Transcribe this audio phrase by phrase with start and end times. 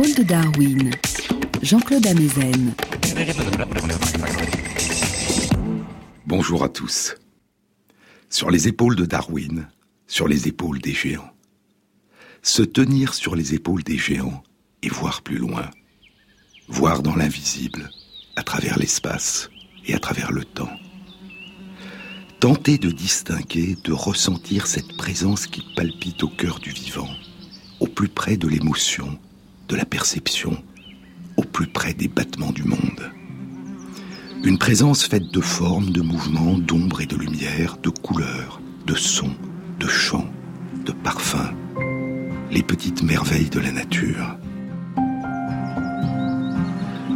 [0.00, 0.90] De Darwin,
[1.60, 2.72] Jean-Claude Amezen.
[6.26, 7.16] Bonjour à tous.
[8.30, 9.68] Sur les épaules de Darwin,
[10.06, 11.30] sur les épaules des géants.
[12.40, 14.42] Se tenir sur les épaules des géants
[14.82, 15.70] et voir plus loin.
[16.66, 17.90] Voir dans l'invisible,
[18.36, 19.50] à travers l'espace
[19.86, 20.72] et à travers le temps.
[22.40, 27.10] Tenter de distinguer, de ressentir cette présence qui palpite au cœur du vivant,
[27.80, 29.18] au plus près de l'émotion,
[29.70, 30.60] de la perception,
[31.36, 33.12] au plus près des battements du monde.
[34.42, 39.36] Une présence faite de formes, de mouvements, d'ombre et de lumière, de couleurs, de sons,
[39.78, 40.28] de chants,
[40.84, 41.54] de parfums.
[42.50, 44.36] Les petites merveilles de la nature.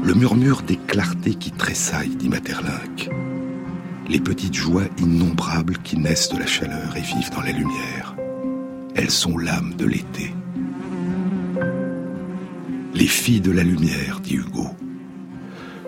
[0.04, 3.10] Le murmure des clartés qui tressaillent, dit Materlinck.
[4.08, 8.14] Les petites joies innombrables qui naissent de la chaleur et vivent dans la lumière.
[8.94, 10.32] Elles sont l'âme de l'été.
[12.94, 14.68] Les filles de la lumière, dit Hugo.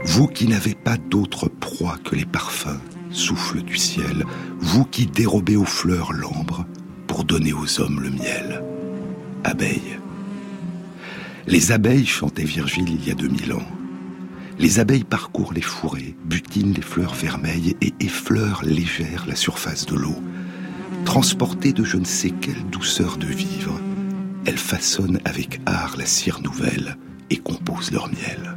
[0.04, 4.24] Vous qui n'avez pas d'autre proie que les parfums, souffle du ciel,
[4.58, 6.66] vous qui dérobez aux fleurs l'ambre
[7.06, 8.62] pour donner aux hommes le miel.
[9.44, 10.00] Abeilles.
[11.46, 13.68] Les abeilles, chantait Virgile il y a 2000 ans.
[14.58, 19.94] Les abeilles parcourent les fourrés, butinent les fleurs vermeilles et effleurent légère la surface de
[19.94, 20.16] l'eau.
[21.04, 23.80] Transportées de je ne sais quelle douceur de vivre,
[24.46, 26.96] elles façonnent avec art la cire nouvelle
[27.30, 28.56] et composent leur miel.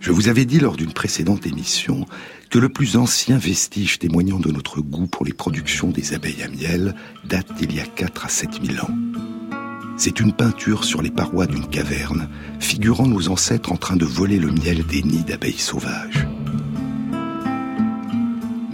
[0.00, 2.06] Je vous avais dit lors d'une précédente émission
[2.48, 6.48] que le plus ancien vestige témoignant de notre goût pour les productions des abeilles à
[6.48, 6.94] miel
[7.26, 8.94] date d'il y a 4 à 7 000 ans.
[9.98, 14.38] C'est une peinture sur les parois d'une caverne, figurant nos ancêtres en train de voler
[14.38, 16.26] le miel des nids d'abeilles sauvages.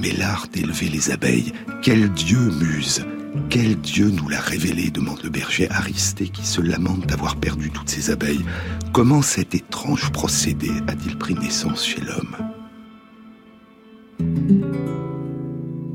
[0.04, 3.06] Mais l'art d'élever les abeilles, quel dieu muse.
[3.48, 7.88] Quel dieu nous l'a révélé demande le berger Aristée qui se lamente d'avoir perdu toutes
[7.88, 8.44] ses abeilles.
[8.92, 12.36] Comment cet étrange procédé a-t-il pris naissance chez l'homme?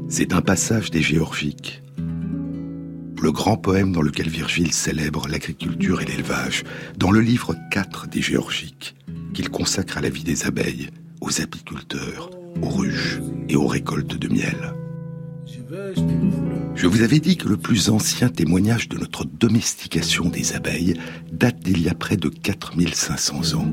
[0.10, 1.84] C'est un passage des Géorgiques,
[3.22, 6.64] le grand poème dans lequel Virgile célèbre l'agriculture et l'élevage,
[6.98, 8.96] dans le livre 4 des Géorgiques,
[9.36, 10.90] qu'il consacre à la vie des abeilles,
[11.22, 12.32] aux apiculteurs,
[12.62, 14.74] aux ruches et aux récoltes de miel.
[16.76, 20.96] Je vous avais dit que le plus ancien témoignage de notre domestication des abeilles
[21.32, 23.72] date d'il y a près de 4500 ans.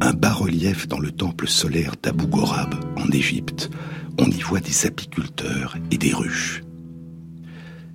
[0.00, 3.70] Un bas-relief dans le temple solaire d'Abu Ghorab, en Égypte.
[4.18, 6.62] On y voit des apiculteurs et des ruches.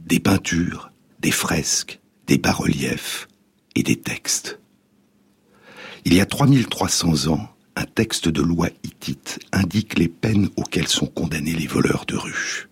[0.06, 3.28] Des peintures, des fresques, des bas-reliefs
[3.76, 4.60] et des textes.
[6.06, 11.08] Il y a 3300 ans, un texte de loi hittite indique les peines auxquelles sont
[11.08, 12.70] condamnés les voleurs de ruches.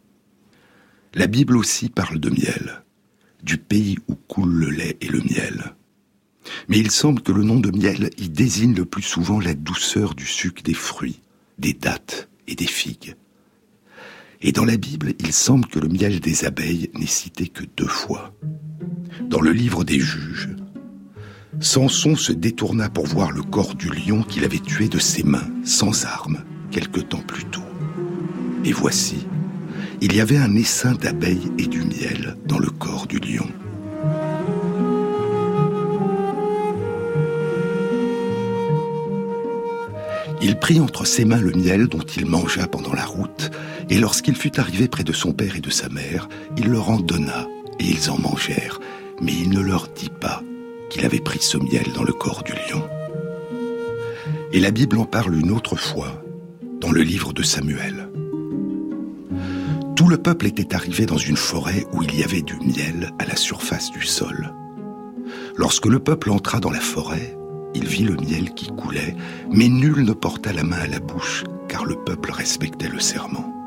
[1.14, 2.84] La Bible aussi parle de miel,
[3.44, 5.76] du pays où coule le lait et le miel.
[6.68, 10.16] Mais il semble que le nom de miel y désigne le plus souvent la douceur
[10.16, 11.22] du sucre des fruits,
[11.58, 13.16] des dattes et des figues.
[14.42, 17.88] Et dans la Bible, il semble que le miel des abeilles n'est cité que deux
[17.88, 18.34] fois.
[19.22, 20.50] Dans le livre des juges,
[21.60, 25.48] Samson se détourna pour voir le corps du lion qu'il avait tué de ses mains,
[25.66, 26.40] sans armes,
[26.72, 27.62] quelque temps plus tôt.
[28.64, 29.28] Et voici,
[30.00, 33.48] il y avait un essaim d'abeilles et du miel dans le corps du lion.
[40.42, 43.52] Il prit entre ses mains le miel dont il mangea pendant la route,
[43.90, 47.00] et lorsqu'il fut arrivé près de son père et de sa mère, il leur en
[47.00, 47.48] donna,
[47.80, 48.80] et ils en mangèrent,
[49.22, 50.42] mais il ne leur dit pas
[50.92, 52.84] qu'il avait pris ce miel dans le corps du lion.
[54.52, 56.22] Et la Bible en parle une autre fois,
[56.82, 58.10] dans le livre de Samuel.
[59.96, 63.26] Tout le peuple était arrivé dans une forêt où il y avait du miel à
[63.26, 64.54] la surface du sol.
[65.56, 67.38] Lorsque le peuple entra dans la forêt,
[67.74, 69.16] il vit le miel qui coulait,
[69.50, 73.61] mais nul ne porta la main à la bouche, car le peuple respectait le serment.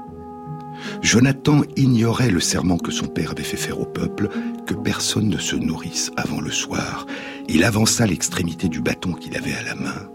[1.03, 4.29] Jonathan ignorait le serment que son père avait fait faire au peuple,
[4.67, 7.07] que personne ne se nourrisse avant le soir.
[7.49, 10.09] Il avança l'extrémité du bâton qu'il avait à la main,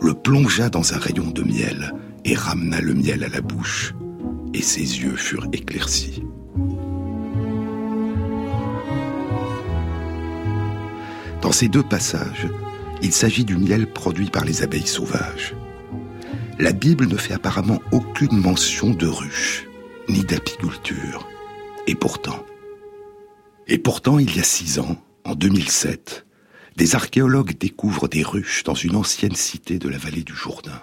[0.00, 3.94] le plongea dans un rayon de miel et ramena le miel à la bouche
[4.54, 6.22] et ses yeux furent éclaircis.
[11.40, 12.48] Dans ces deux passages,
[13.02, 15.54] il s'agit du miel produit par les abeilles sauvages.
[16.58, 19.66] La Bible ne fait apparemment aucune mention de ruches,
[20.08, 21.28] ni d'apiculture.
[21.86, 22.44] Et pourtant,
[23.68, 26.26] et pourtant, il y a six ans, en 2007,
[26.76, 30.82] des archéologues découvrent des ruches dans une ancienne cité de la vallée du Jourdain.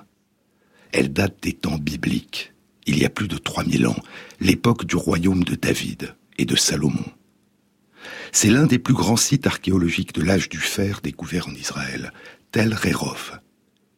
[0.92, 2.54] Elles datent des temps bibliques
[2.90, 4.02] il y a plus de 3000 ans,
[4.40, 7.06] l'époque du royaume de David et de Salomon.
[8.32, 12.12] C'est l'un des plus grands sites archéologiques de l'âge du fer découvert en Israël,
[12.52, 13.40] Tel Rerov,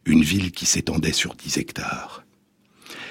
[0.03, 2.25] une ville qui s'étendait sur 10 hectares.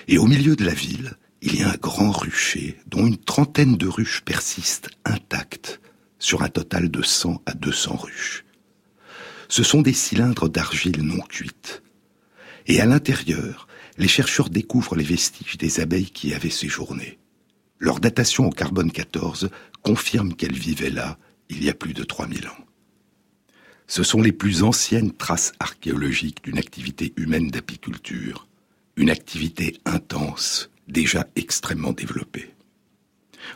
[0.06, 3.76] Et au milieu de la ville, il y a un grand rucher dont une trentaine
[3.76, 5.80] de ruches persistent intactes
[6.18, 8.44] sur un total de 100 à 200 ruches.
[9.48, 11.82] Ce sont des cylindres d'argile non cuite.
[12.66, 13.66] Et à l'intérieur,
[13.96, 17.18] les chercheurs découvrent les vestiges des abeilles qui y avaient séjourné.
[17.78, 19.48] Leur datation au carbone 14
[19.82, 22.64] confirme qu'elles vivaient là il y a plus de 3000 ans.
[23.86, 28.46] Ce sont les plus anciennes traces archéologiques d'une activité humaine d'apiculture,
[28.96, 32.50] une activité intense, déjà extrêmement développée.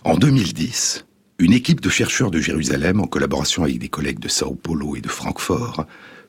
[0.04, 1.04] En 2010,
[1.38, 5.00] une équipe de chercheurs de Jérusalem, en collaboration avec des collègues de Sao Paulo et
[5.00, 5.86] de Francfort,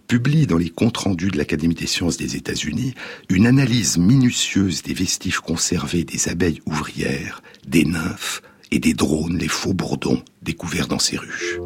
[0.08, 2.94] publie dans les comptes rendus de l'Académie des sciences des États-Unis
[3.30, 8.42] une analyse minutieuse des vestiges conservés des abeilles ouvrières, des nymphes
[8.72, 11.60] et des drones, les faux bourdons, découverts dans ces ruches.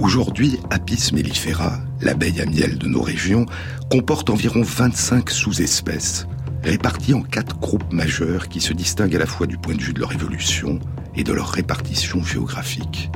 [0.00, 3.46] Aujourd'hui, Apis mellifera, l'abeille à miel de nos régions,
[3.90, 6.26] comporte environ 25 sous-espèces,
[6.62, 9.94] réparties en quatre groupes majeurs qui se distinguent à la fois du point de vue
[9.94, 10.78] de leur évolution
[11.14, 13.10] et de leur répartition géographique.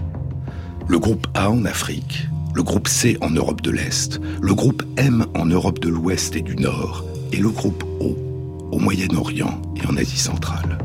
[0.88, 5.26] Le groupe A en Afrique, le groupe C en Europe de l'Est, le groupe M
[5.34, 8.16] en Europe de l'Ouest et du Nord, et le groupe O
[8.72, 10.78] au Moyen-Orient et en Asie centrale.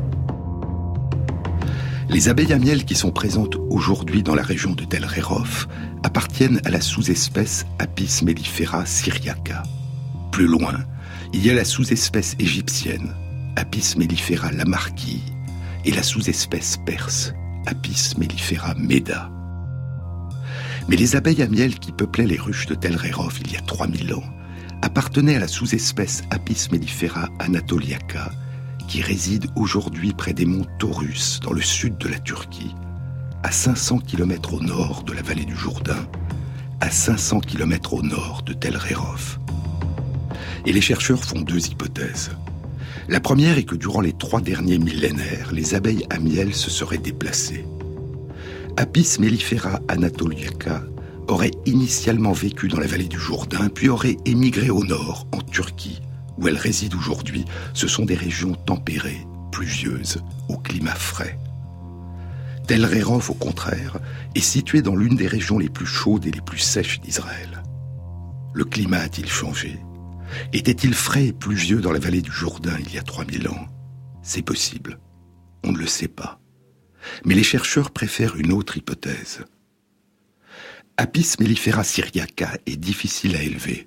[2.08, 5.66] Les abeilles à miel qui sont présentes aujourd'hui dans la région de Tel Rerov
[6.04, 9.64] appartiennent à la sous-espèce Apis mellifera syriaca.
[10.30, 10.84] Plus loin,
[11.34, 13.12] il y a la sous-espèce égyptienne
[13.56, 15.34] Apis mellifera lamarquille
[15.84, 17.34] et la sous-espèce perse
[17.66, 19.28] Apis mellifera meda.
[20.88, 23.62] Mais les abeilles à miel qui peuplaient les ruches de Tel Rerov il y a
[23.62, 24.22] 3000 ans
[24.80, 28.30] appartenaient à la sous-espèce Apis mellifera anatoliaca
[28.86, 32.74] qui réside aujourd'hui près des monts Taurus, dans le sud de la Turquie,
[33.42, 36.06] à 500 km au nord de la vallée du Jourdain,
[36.80, 39.38] à 500 km au nord de Tel Rerov.
[40.66, 42.30] Et les chercheurs font deux hypothèses.
[43.08, 46.98] La première est que durant les trois derniers millénaires, les abeilles à miel se seraient
[46.98, 47.64] déplacées.
[48.76, 50.82] Apis mellifera anatoliaca
[51.28, 56.00] aurait initialement vécu dans la vallée du Jourdain, puis aurait émigré au nord, en Turquie,
[56.38, 57.44] où elle réside aujourd'hui,
[57.74, 61.38] ce sont des régions tempérées, pluvieuses, au climat frais.
[62.66, 63.98] Tel Rerov, au contraire,
[64.34, 67.62] est situé dans l'une des régions les plus chaudes et les plus sèches d'Israël.
[68.52, 69.78] Le climat a-t-il changé?
[70.52, 73.66] Était-il frais et pluvieux dans la vallée du Jourdain il y a 3000 ans?
[74.22, 74.98] C'est possible.
[75.62, 76.40] On ne le sait pas.
[77.24, 79.44] Mais les chercheurs préfèrent une autre hypothèse.
[80.96, 83.86] Apis mellifera syriaca est difficile à élever.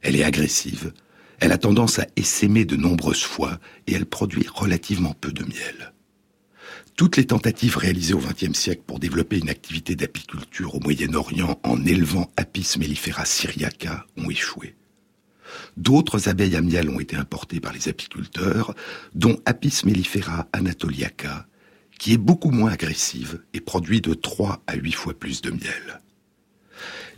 [0.00, 0.92] Elle est agressive,
[1.40, 5.92] elle a tendance à essaimer de nombreuses fois et elle produit relativement peu de miel.
[6.96, 11.84] Toutes les tentatives réalisées au XXe siècle pour développer une activité d'apiculture au Moyen-Orient en
[11.84, 14.74] élevant Apis mellifera syriaca ont échoué.
[15.76, 18.74] D'autres abeilles à miel ont été importées par les apiculteurs,
[19.14, 21.46] dont Apis mellifera anatoliaca,
[21.98, 26.00] qui est beaucoup moins agressive et produit de 3 à 8 fois plus de miel.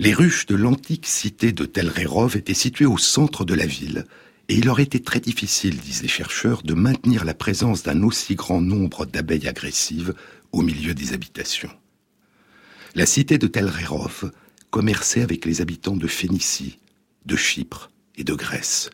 [0.00, 4.06] Les ruches de l'antique cité de Tel Rerov étaient situées au centre de la ville,
[4.48, 8.34] et il aurait été très difficile, disent les chercheurs, de maintenir la présence d'un aussi
[8.34, 10.14] grand nombre d'abeilles agressives
[10.52, 11.68] au milieu des habitations.
[12.94, 14.32] La cité de Tel Rerov
[14.70, 16.78] commerçait avec les habitants de Phénicie,
[17.26, 18.88] de Chypre et de Grèce.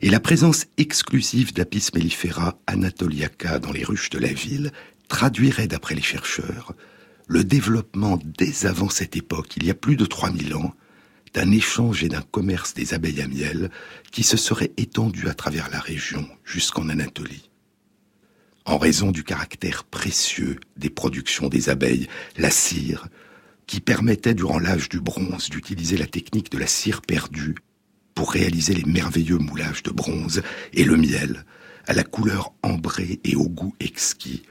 [0.00, 4.72] Et la présence exclusive d'Apis mellifera anatoliaca dans les ruches de la ville
[5.06, 6.74] traduirait, d'après les chercheurs,
[7.32, 10.74] le développement dès avant cette époque, il y a plus de 3000 ans,
[11.32, 13.70] d'un échange et d'un commerce des abeilles à miel
[14.10, 17.48] qui se serait étendu à travers la région jusqu'en Anatolie.
[18.66, 23.08] En raison du caractère précieux des productions des abeilles, la cire,
[23.66, 27.54] qui permettait durant l'âge du bronze d'utiliser la technique de la cire perdue
[28.14, 30.42] pour réaliser les merveilleux moulages de bronze,
[30.74, 31.46] et le miel,
[31.86, 34.42] à la couleur ambrée et au goût exquis,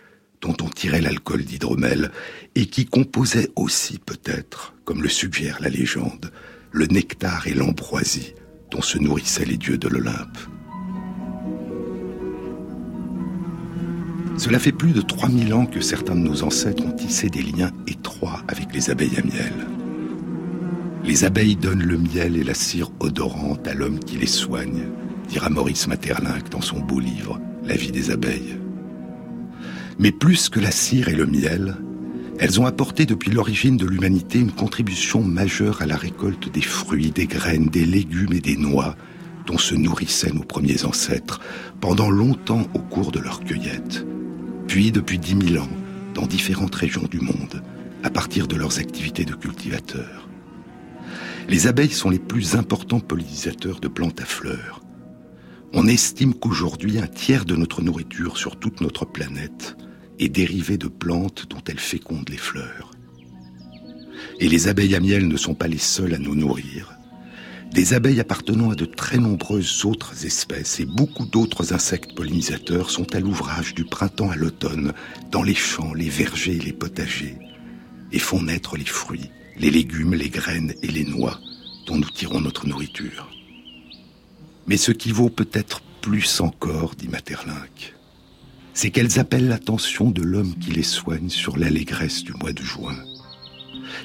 [0.41, 2.11] dont on tirait l'alcool d'hydromel,
[2.55, 6.31] et qui composait aussi peut-être, comme le suggère la légende,
[6.71, 8.33] le nectar et l'ambroisie
[8.71, 10.37] dont se nourrissaient les dieux de l'Olympe.
[14.37, 17.71] Cela fait plus de 3000 ans que certains de nos ancêtres ont tissé des liens
[17.85, 19.53] étroits avec les abeilles à miel.
[21.03, 24.83] Les abeilles donnent le miel et la cire odorante à l'homme qui les soigne,
[25.27, 28.57] dira Maurice Maeterlinck dans son beau livre La vie des abeilles.
[30.01, 31.77] Mais plus que la cire et le miel,
[32.39, 37.11] Elles ont apporté depuis l'origine de l'humanité une contribution majeure à la récolte des fruits,
[37.11, 38.95] des graines, des légumes et des noix
[39.45, 41.39] dont se nourrissaient nos premiers ancêtres
[41.81, 44.07] pendant longtemps au cours de leur cueillette.
[44.67, 45.69] Puis, depuis dix mille ans,
[46.15, 47.61] dans différentes régions du monde,
[48.01, 50.27] à partir de leurs activités de cultivateurs.
[51.47, 54.81] Les abeilles sont les plus importants pollinisateurs de plantes à fleurs.
[55.73, 59.77] On estime qu'aujourd'hui un tiers de notre nourriture sur toute notre planète
[60.19, 62.91] est dérivé de plantes dont elles fécondent les fleurs.
[64.39, 66.93] Et les abeilles à miel ne sont pas les seules à nous nourrir.
[67.73, 73.15] Des abeilles appartenant à de très nombreuses autres espèces et beaucoup d'autres insectes pollinisateurs sont
[73.15, 74.93] à l'ouvrage du printemps à l'automne,
[75.31, 77.37] dans les champs, les vergers et les potagers,
[78.11, 81.39] et font naître les fruits, les légumes, les graines et les noix
[81.87, 83.29] dont nous tirons notre nourriture.
[84.67, 87.95] Mais ce qui vaut peut-être plus encore, dit Materlinck,
[88.81, 92.97] c'est qu'elles appellent l'attention de l'homme qui les soigne sur l'allégresse du mois de juin.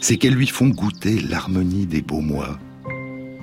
[0.00, 2.58] C'est qu'elles lui font goûter l'harmonie des beaux mois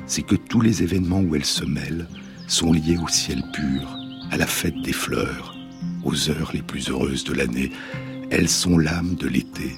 [0.05, 2.07] c'est que tous les événements où elles se mêlent
[2.47, 3.97] sont liés au ciel pur,
[4.29, 5.55] à la fête des fleurs,
[6.03, 7.71] aux heures les plus heureuses de l'année.
[8.29, 9.75] Elles sont l'âme de l'été.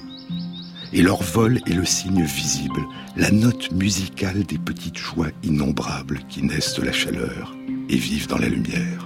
[0.92, 2.82] Et leur vol est le signe visible,
[3.16, 7.56] la note musicale des petites joies innombrables qui naissent de la chaleur
[7.88, 9.05] et vivent dans la lumière.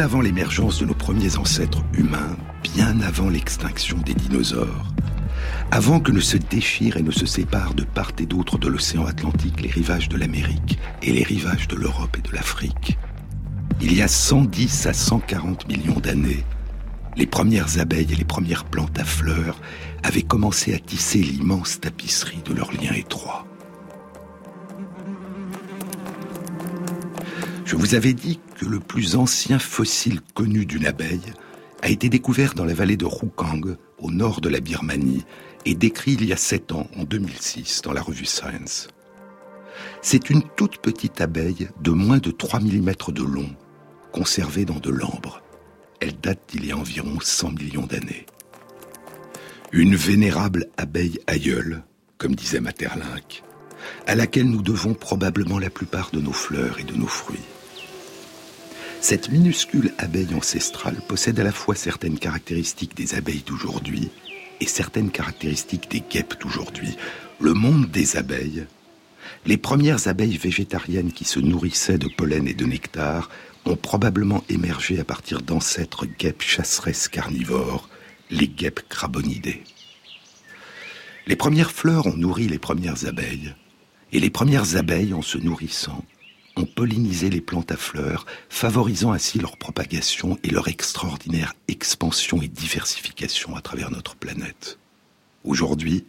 [0.00, 4.92] avant l'émergence de nos premiers ancêtres humains, bien avant l'extinction des dinosaures,
[5.70, 9.06] avant que ne se déchirent et ne se séparent de part et d'autre de l'océan
[9.06, 12.98] Atlantique les rivages de l'Amérique et les rivages de l'Europe et de l'Afrique,
[13.80, 16.44] il y a 110 à 140 millions d'années,
[17.16, 19.60] les premières abeilles et les premières plantes à fleurs
[20.02, 23.45] avaient commencé à tisser l'immense tapisserie de leurs liens étroits.
[27.66, 31.32] Je vous avais dit que le plus ancien fossile connu d'une abeille
[31.82, 35.24] a été découvert dans la vallée de Rukang, au nord de la Birmanie,
[35.64, 38.86] et décrit il y a sept ans, en 2006, dans la revue Science.
[40.00, 43.50] C'est une toute petite abeille de moins de 3 mm de long,
[44.12, 45.42] conservée dans de l'ambre.
[45.98, 48.26] Elle date d'il y a environ 100 millions d'années.
[49.72, 51.82] Une vénérable abeille aïeule,
[52.16, 53.42] comme disait Materlinck,
[54.06, 57.40] à laquelle nous devons probablement la plupart de nos fleurs et de nos fruits.
[59.00, 64.10] Cette minuscule abeille ancestrale possède à la fois certaines caractéristiques des abeilles d'aujourd'hui
[64.60, 66.96] et certaines caractéristiques des guêpes d'aujourd'hui.
[67.40, 68.66] Le monde des abeilles,
[69.44, 73.30] les premières abeilles végétariennes qui se nourrissaient de pollen et de nectar
[73.64, 77.88] ont probablement émergé à partir d'ancêtres guêpes chasseresses carnivores,
[78.30, 79.62] les guêpes crabonidées.
[81.26, 83.54] Les premières fleurs ont nourri les premières abeilles,
[84.12, 86.04] et les premières abeilles, en se nourrissant,
[86.56, 92.48] ont pollinisé les plantes à fleurs, favorisant ainsi leur propagation et leur extraordinaire expansion et
[92.48, 94.78] diversification à travers notre planète.
[95.44, 96.04] Aujourd'hui,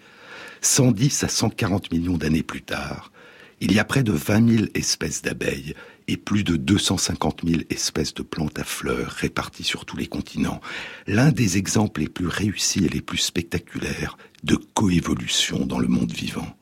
[0.62, 3.12] 110 à 140 millions d'années plus tard,
[3.60, 5.74] il y a près de 20 000 espèces d'abeilles
[6.08, 10.62] et plus de 250 000 espèces de plantes à fleurs réparties sur tous les continents.
[11.06, 16.12] L'un des exemples les plus réussis et les plus spectaculaires de coévolution dans le monde
[16.12, 16.57] vivant.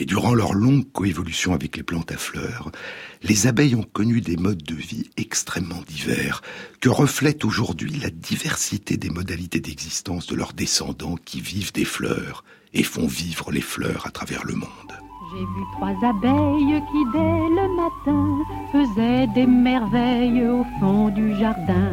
[0.00, 2.72] Et durant leur longue coévolution avec les plantes à fleurs,
[3.22, 6.40] les abeilles ont connu des modes de vie extrêmement divers,
[6.80, 12.44] que reflète aujourd'hui la diversité des modalités d'existence de leurs descendants qui vivent des fleurs
[12.72, 15.09] et font vivre les fleurs à travers le monde.
[15.32, 21.92] J'ai vu trois abeilles qui dès le matin faisaient des merveilles au fond du jardin.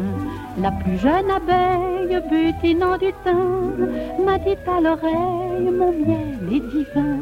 [0.60, 7.20] La plus jeune abeille, butinant du thym, m'a dit à l'oreille mon miel est divin.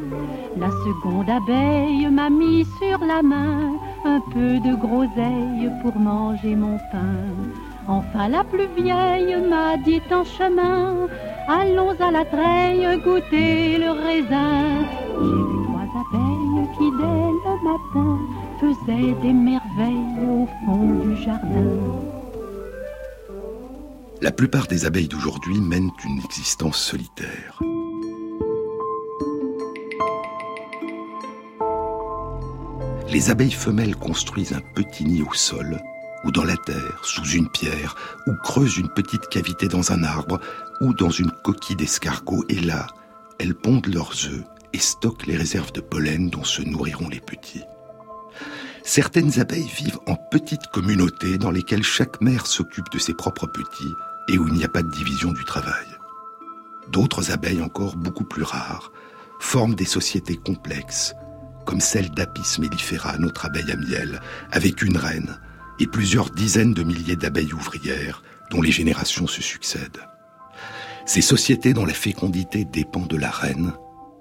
[0.56, 3.74] La seconde abeille m'a mis sur la main
[4.06, 7.26] un peu de groseille pour manger mon pain.
[7.88, 11.08] Enfin la plus vieille m'a dit en chemin,
[11.46, 15.65] allons à la treille goûter le raisin
[17.66, 18.18] matin
[18.60, 21.78] faisaient des merveilles au fond du jardin.
[24.22, 27.60] La plupart des abeilles d'aujourd'hui mènent une existence solitaire.
[33.08, 35.80] Les abeilles femelles construisent un petit nid au sol,
[36.24, 40.40] ou dans la terre, sous une pierre, ou creusent une petite cavité dans un arbre,
[40.80, 42.86] ou dans une coquille d'escargot, et là,
[43.38, 44.44] elles pondent leurs œufs
[44.76, 47.64] et stockent les réserves de pollen dont se nourriront les petits.
[48.84, 53.94] Certaines abeilles vivent en petites communautés dans lesquelles chaque mère s'occupe de ses propres petits
[54.28, 55.86] et où il n'y a pas de division du travail.
[56.92, 58.92] D'autres abeilles encore beaucoup plus rares
[59.40, 61.14] forment des sociétés complexes,
[61.64, 64.20] comme celle d'Apis mellifera, notre abeille à miel,
[64.52, 65.40] avec une reine
[65.80, 70.06] et plusieurs dizaines de milliers d'abeilles ouvrières dont les générations se succèdent.
[71.06, 73.72] Ces sociétés dont la fécondité dépend de la reine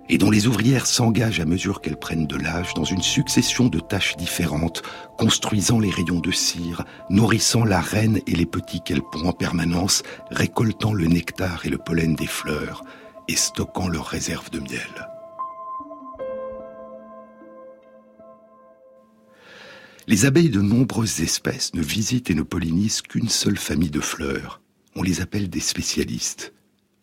[0.09, 3.79] et dont les ouvrières s'engagent à mesure qu'elles prennent de l'âge dans une succession de
[3.79, 4.83] tâches différentes,
[5.17, 10.03] construisant les rayons de cire, nourrissant la reine et les petits qu'elles pondent en permanence,
[10.29, 12.83] récoltant le nectar et le pollen des fleurs,
[13.27, 15.09] et stockant leurs réserves de miel.
[20.07, 24.61] Les abeilles de nombreuses espèces ne visitent et ne pollinisent qu'une seule famille de fleurs.
[24.95, 26.53] On les appelle des spécialistes.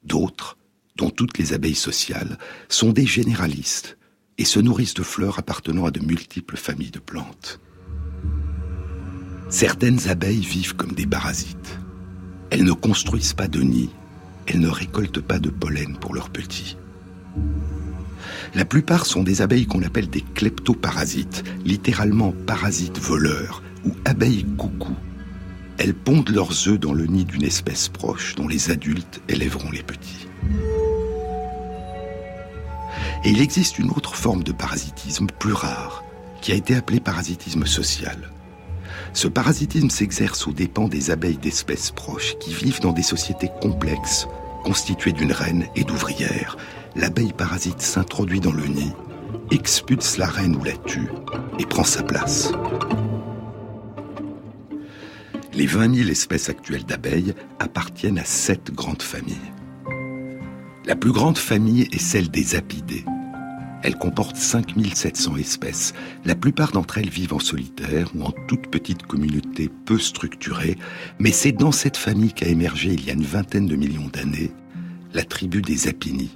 [0.04, 0.56] D'autres
[0.96, 3.96] dont toutes les abeilles sociales, sont des généralistes
[4.38, 7.60] et se nourrissent de fleurs appartenant à de multiples familles de plantes.
[9.48, 11.78] Certaines abeilles vivent comme des parasites.
[12.50, 13.90] Elles ne construisent pas de nid,
[14.46, 16.76] elles ne récoltent pas de pollen pour leurs petits.
[18.54, 24.94] La plupart sont des abeilles qu'on appelle des kleptoparasites, littéralement parasites voleurs ou abeilles coucou.
[25.78, 29.82] Elles pondent leurs œufs dans le nid d'une espèce proche dont les adultes élèveront les
[29.82, 30.28] petits.
[33.24, 36.02] Et il existe une autre forme de parasitisme plus rare,
[36.40, 38.32] qui a été appelée parasitisme social.
[39.12, 44.26] Ce parasitisme s'exerce aux dépens des abeilles d'espèces proches qui vivent dans des sociétés complexes,
[44.64, 46.56] constituées d'une reine et d'ouvrières.
[46.96, 48.92] L'abeille parasite s'introduit dans le nid,
[49.50, 51.08] expulse la reine ou la tue
[51.58, 52.52] et prend sa place.
[55.54, 59.52] Les 20 000 espèces actuelles d'abeilles appartiennent à sept grandes familles.
[60.84, 63.04] La plus grande famille est celle des apidés.
[63.82, 65.92] Elle comporte 5700 espèces.
[66.24, 70.76] La plupart d'entre elles vivent en solitaire ou en toute petite communauté peu structurée,
[71.18, 74.52] mais c'est dans cette famille qu'a émergé il y a une vingtaine de millions d'années
[75.14, 76.30] la tribu des Apini,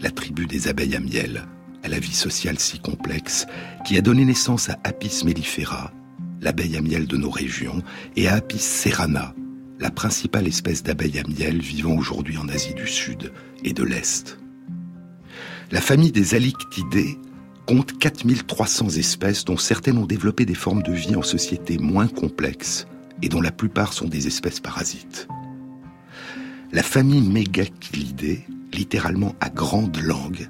[0.00, 1.46] la tribu des abeilles à miel,
[1.82, 3.46] à la vie sociale si complexe,
[3.84, 5.90] qui a donné naissance à Apis mellifera,
[6.40, 7.82] l'abeille à miel de nos régions,
[8.14, 9.34] et à Apis serrana,
[9.78, 13.32] la principale espèce d'abeille à miel vivant aujourd'hui en Asie du Sud
[13.64, 14.38] et de l'Est.
[15.70, 17.18] La famille des Alictidés
[17.66, 22.86] compte 4300 espèces dont certaines ont développé des formes de vie en société moins complexes
[23.22, 25.26] et dont la plupart sont des espèces parasites.
[26.72, 30.48] La famille Megachilidae, littéralement à grande langue,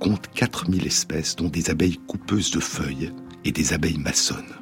[0.00, 3.12] compte 4000 espèces dont des abeilles coupeuses de feuilles
[3.44, 4.59] et des abeilles maçonnes.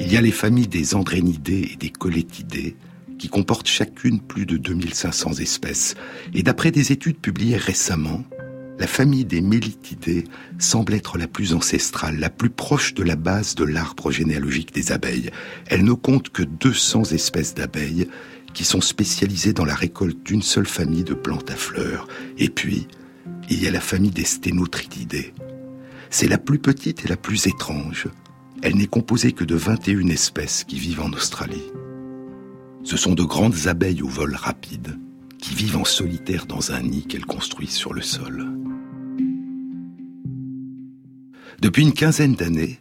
[0.00, 2.76] Il y a les familles des Andrénidés et des Colétidés,
[3.18, 5.94] qui comportent chacune plus de 2500 espèces,
[6.34, 8.24] et d'après des études publiées récemment,
[8.78, 10.24] la famille des Mélitidés
[10.58, 14.92] semble être la plus ancestrale, la plus proche de la base de l'arbre généalogique des
[14.92, 15.30] abeilles.
[15.66, 18.08] Elle ne compte que 200 espèces d'abeilles
[18.54, 22.06] qui sont spécialisées dans la récolte d'une seule famille de plantes à fleurs.
[22.38, 22.86] Et puis,
[23.50, 25.34] il y a la famille des Sténotritidés.
[26.10, 28.06] C'est la plus petite et la plus étrange.
[28.62, 31.72] Elle n'est composée que de 21 espèces qui vivent en Australie.
[32.82, 34.98] Ce sont de grandes abeilles au vol rapide
[35.38, 38.48] qui vivent en solitaire dans un nid qu'elles construisent sur le sol.
[41.60, 42.80] Depuis une quinzaine d'années,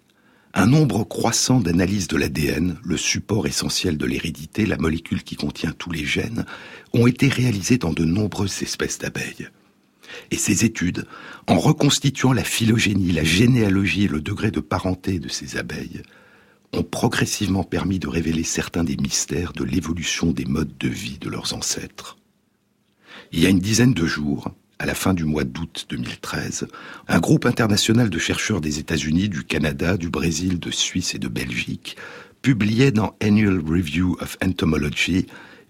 [0.53, 5.71] un nombre croissant d'analyses de l'ADN, le support essentiel de l'hérédité, la molécule qui contient
[5.71, 6.45] tous les gènes,
[6.93, 9.49] ont été réalisées dans de nombreuses espèces d'abeilles.
[10.31, 11.05] Et ces études,
[11.47, 16.01] en reconstituant la phylogénie, la généalogie et le degré de parenté de ces abeilles,
[16.73, 21.29] ont progressivement permis de révéler certains des mystères de l'évolution des modes de vie de
[21.29, 22.17] leurs ancêtres.
[23.31, 26.67] Il y a une dizaine de jours, à la fin du mois d'août 2013,
[27.07, 31.27] un groupe international de chercheurs des États-Unis, du Canada, du Brésil, de Suisse et de
[31.27, 31.97] Belgique
[32.41, 35.25] publiait dans Annual Review of Entomology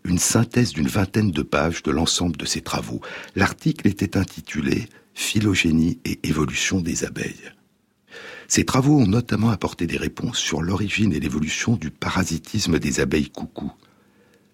[0.08, 3.02] une synthèse d'une vingtaine de pages de l'ensemble de ses travaux.
[3.36, 7.52] L'article était intitulé Phylogénie et évolution des abeilles.
[8.48, 13.30] Ces travaux ont notamment apporté des réponses sur l'origine et l'évolution du parasitisme des abeilles
[13.30, 13.72] coucou.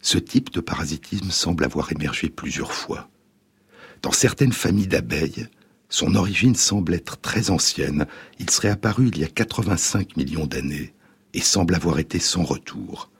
[0.01, 3.09] Ce type de parasitisme semble avoir émergé plusieurs fois.
[4.01, 5.47] Dans certaines familles d'abeilles,
[5.89, 8.07] son origine semble être très ancienne.
[8.39, 10.93] Il serait apparu il y a 85 millions d'années
[11.33, 13.11] et semble avoir été sans retour.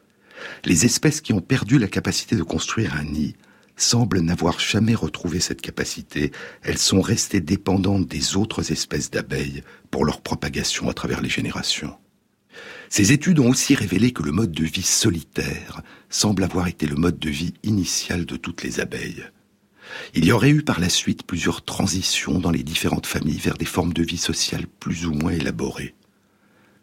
[0.66, 3.36] Les espèces qui ont perdu la capacité de construire un nid
[3.76, 6.32] semblent n'avoir jamais retrouvé cette capacité.
[6.62, 11.96] Elles sont restées dépendantes des autres espèces d'abeilles pour leur propagation à travers les générations.
[12.90, 16.96] Ces études ont aussi révélé que le mode de vie solitaire semble avoir été le
[16.96, 19.24] mode de vie initial de toutes les abeilles.
[20.14, 23.66] Il y aurait eu par la suite plusieurs transitions dans les différentes familles vers des
[23.66, 25.96] formes de vie sociale plus ou moins élaborées.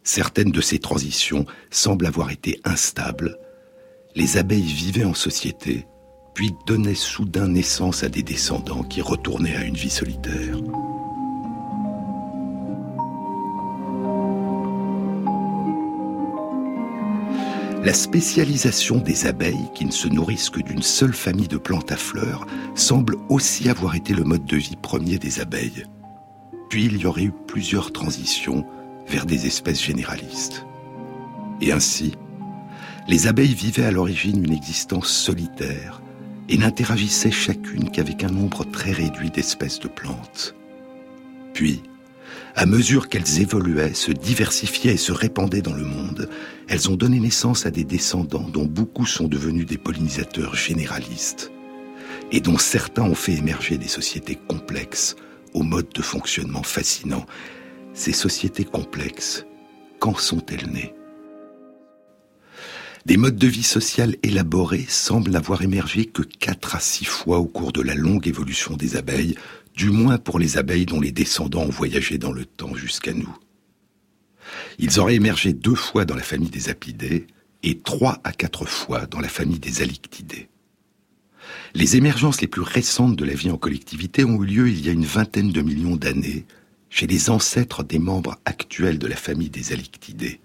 [0.02, 3.38] Certaines de ces transitions semblent avoir été instables.
[4.16, 5.86] Les abeilles vivaient en société,
[6.34, 10.56] puis donnaient soudain naissance à des descendants qui retournaient à une vie solitaire.
[17.84, 21.96] La spécialisation des abeilles, qui ne se nourrissent que d'une seule famille de plantes à
[21.96, 25.84] fleurs, semble aussi avoir été le mode de vie premier des abeilles.
[26.68, 28.66] Puis il y aurait eu plusieurs transitions
[29.06, 30.66] vers des espèces généralistes.
[31.60, 32.16] Et ainsi,
[33.10, 36.00] les abeilles vivaient à l'origine une existence solitaire
[36.48, 40.54] et n'interagissaient chacune qu'avec un nombre très réduit d'espèces de plantes.
[41.52, 41.82] Puis,
[42.54, 46.28] à mesure qu'elles évoluaient, se diversifiaient et se répandaient dans le monde,
[46.68, 51.50] elles ont donné naissance à des descendants dont beaucoup sont devenus des pollinisateurs généralistes
[52.30, 55.16] et dont certains ont fait émerger des sociétés complexes
[55.52, 57.26] aux modes de fonctionnement fascinants.
[57.92, 59.46] Ces sociétés complexes,
[59.98, 60.94] quand sont-elles nées?
[63.06, 67.46] Des modes de vie sociale élaborés semblent n'avoir émergé que quatre à six fois au
[67.46, 69.36] cours de la longue évolution des abeilles,
[69.74, 73.34] du moins pour les abeilles dont les descendants ont voyagé dans le temps jusqu'à nous.
[74.78, 77.26] Ils auraient émergé deux fois dans la famille des apidés
[77.62, 80.48] et trois à quatre fois dans la famille des alictidés.
[81.74, 84.90] Les émergences les plus récentes de la vie en collectivité ont eu lieu il y
[84.90, 86.44] a une vingtaine de millions d'années
[86.90, 90.40] chez les ancêtres des membres actuels de la famille des alictidés.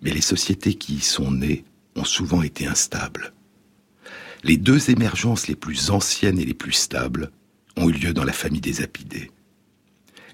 [0.00, 1.64] Mais les sociétés qui y sont nées
[1.96, 3.32] ont souvent été instables.
[4.42, 7.30] Les deux émergences les plus anciennes et les plus stables
[7.76, 9.30] ont eu lieu dans la famille des apidés.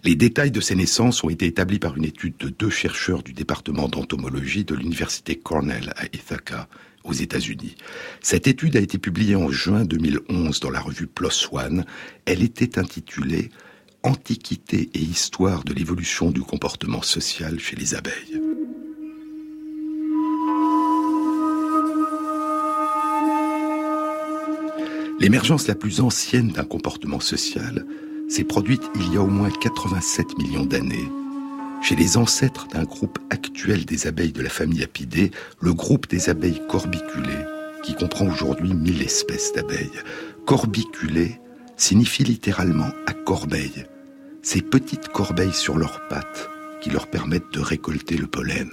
[0.02, 3.34] Les détails de ces naissances ont été établis par une étude de deux chercheurs du
[3.34, 6.68] département d'entomologie de l'université Cornell à Ithaca,
[7.04, 7.76] aux États-Unis.
[8.20, 11.84] Cette étude a été publiée en juin 2011 dans la revue PLOS ONE.
[12.24, 13.50] Elle était intitulée
[14.02, 18.40] Antiquité et histoire de l'évolution du comportement social chez les abeilles.
[25.20, 27.84] L'émergence la plus ancienne d'un comportement social
[28.26, 31.10] s'est produite il y a au moins 87 millions d'années,
[31.82, 35.30] chez les ancêtres d'un groupe actuel des abeilles de la famille Apidée,
[35.60, 37.44] le groupe des abeilles corbiculées,
[37.82, 39.90] qui comprend aujourd'hui 1000 espèces d'abeilles.
[40.46, 41.38] Corbiculées
[41.76, 43.84] signifie littéralement à corbeille,
[44.40, 46.48] ces petites corbeilles sur leurs pattes
[46.80, 48.70] qui leur permettent de récolter le pollen.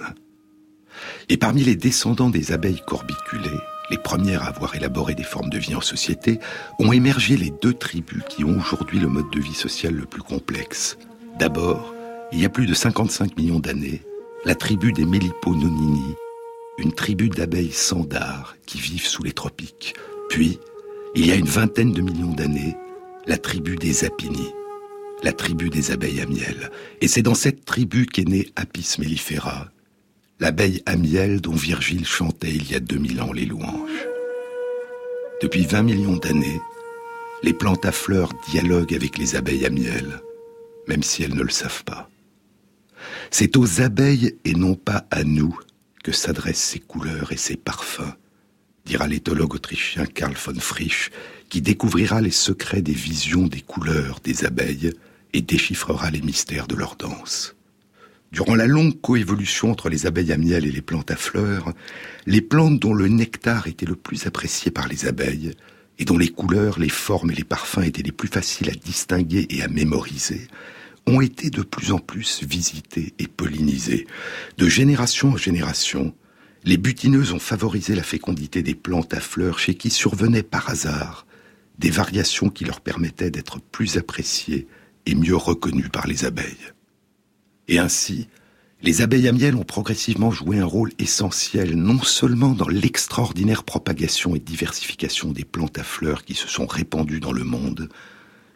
[1.28, 5.58] Et parmi les descendants des abeilles corbiculées, les premières à avoir élaboré des formes de
[5.58, 6.38] vie en société,
[6.78, 10.22] ont émergé les deux tribus qui ont aujourd'hui le mode de vie social le plus
[10.22, 10.98] complexe.
[11.38, 11.94] D'abord,
[12.32, 14.02] il y a plus de 55 millions d'années,
[14.44, 16.14] la tribu des Mélipononini,
[16.78, 19.94] une tribu d'abeilles sans dard qui vivent sous les tropiques.
[20.28, 20.58] Puis,
[21.14, 22.76] il y a une vingtaine de millions d'années,
[23.26, 24.52] la tribu des Apini,
[25.22, 26.70] la tribu des abeilles à miel.
[27.00, 29.70] Et c'est dans cette tribu qu'est née Apis mellifera,
[30.40, 34.06] l'abeille à miel dont Virgile chantait il y a 2000 ans les louanges.
[35.42, 36.60] Depuis 20 millions d'années,
[37.42, 40.20] les plantes à fleurs dialoguent avec les abeilles à miel,
[40.88, 42.10] même si elles ne le savent pas.
[43.30, 45.58] C'est aux abeilles et non pas à nous
[46.02, 48.14] que s'adressent ces couleurs et ces parfums,
[48.84, 51.10] dira l'éthologue autrichien Karl von Frisch,
[51.48, 54.92] qui découvrira les secrets des visions des couleurs des abeilles
[55.32, 57.57] et déchiffrera les mystères de leur danse.
[58.30, 61.72] Durant la longue coévolution entre les abeilles à miel et les plantes à fleurs,
[62.26, 65.52] les plantes dont le nectar était le plus apprécié par les abeilles,
[65.98, 69.46] et dont les couleurs, les formes et les parfums étaient les plus faciles à distinguer
[69.50, 70.46] et à mémoriser,
[71.06, 74.06] ont été de plus en plus visitées et pollinisées.
[74.58, 76.14] De génération en génération,
[76.64, 81.26] les butineuses ont favorisé la fécondité des plantes à fleurs chez qui survenaient par hasard
[81.78, 84.66] des variations qui leur permettaient d'être plus appréciées
[85.06, 86.72] et mieux reconnues par les abeilles.
[87.68, 88.28] Et ainsi,
[88.82, 94.34] les abeilles à miel ont progressivement joué un rôle essentiel non seulement dans l'extraordinaire propagation
[94.34, 97.88] et diversification des plantes à fleurs qui se sont répandues dans le monde,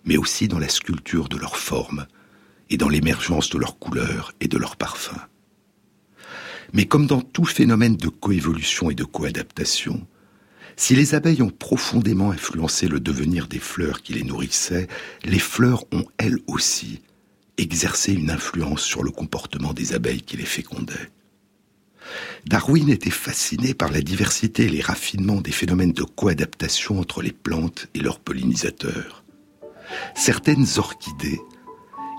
[0.05, 2.07] mais aussi dans la sculpture de leurs formes
[2.71, 5.21] et dans l'émergence de leurs couleurs et de leurs parfums.
[6.73, 10.07] Mais comme dans tout phénomène de coévolution et de coadaptation,
[10.77, 14.89] si les abeilles ont profondément influencé le devenir des fleurs qui les nourrissaient,
[15.25, 17.03] les fleurs ont elles aussi
[17.59, 21.11] exercer une influence sur le comportement des abeilles qui les fécondaient.
[22.47, 27.33] Darwin était fasciné par la diversité et les raffinements des phénomènes de coadaptation entre les
[27.33, 29.25] plantes et leurs pollinisateurs.
[30.15, 31.41] Certaines orchidées,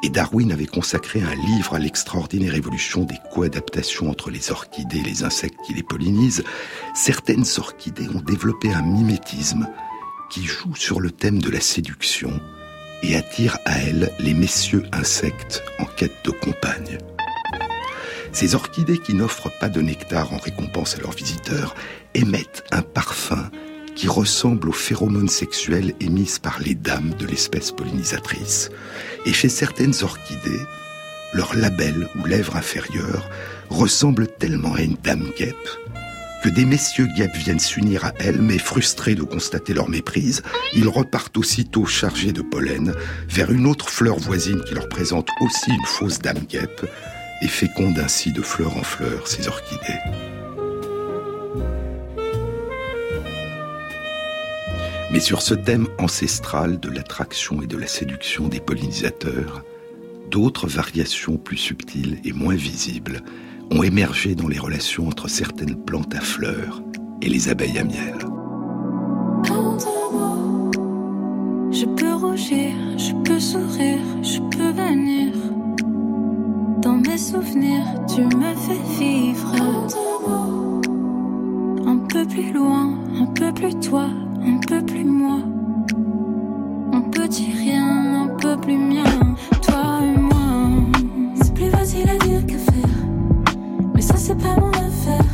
[0.03, 5.03] et Darwin avait consacré un livre à l'extraordinaire évolution des coadaptations entre les orchidées et
[5.03, 6.43] les insectes qui les pollinisent,
[6.93, 9.67] certaines orchidées ont développé un mimétisme
[10.29, 12.41] qui joue sur le thème de la séduction
[13.03, 16.97] et attire à elle les messieurs insectes en quête de compagne.
[18.31, 21.75] Ces orchidées qui n'offrent pas de nectar en récompense à leurs visiteurs
[22.15, 23.51] émettent un parfum
[23.95, 28.71] qui ressemble aux phéromones sexuels émises par les dames de l'espèce pollinisatrice.
[29.27, 30.65] Et chez certaines orchidées,
[31.33, 33.29] leur label ou lèvre inférieure
[33.69, 35.69] ressemble tellement à une dame guêpe
[36.43, 40.89] que des messieurs guêpes viennent s'unir à elle, mais frustrés de constater leur méprise, ils
[40.89, 42.93] repartent aussitôt chargés de pollen
[43.29, 46.85] vers une autre fleur voisine qui leur présente aussi une fausse dame guêpe
[47.41, 49.99] et féconde ainsi de fleur en fleur ces orchidées.
[55.11, 59.63] Mais sur ce thème ancestral de l'attraction et de la séduction des pollinisateurs,
[60.29, 63.21] d'autres variations plus subtiles et moins visibles
[63.71, 66.81] ont émergé dans les relations entre certaines plantes à fleurs
[67.21, 68.17] et les abeilles à miel.
[71.71, 75.33] Je peux rougir, je peux sourire, je peux venir.
[76.81, 79.55] Dans mes souvenirs, tu me fais vivre.
[81.87, 84.07] Un peu plus loin, un peu plus toi,
[84.45, 85.39] un peu plus moi.
[86.93, 90.69] Un petit rien, un peu plus mien, toi et moi.
[91.41, 92.92] C'est plus facile à dire que faire
[94.25, 95.32] c'est pas mon affaire.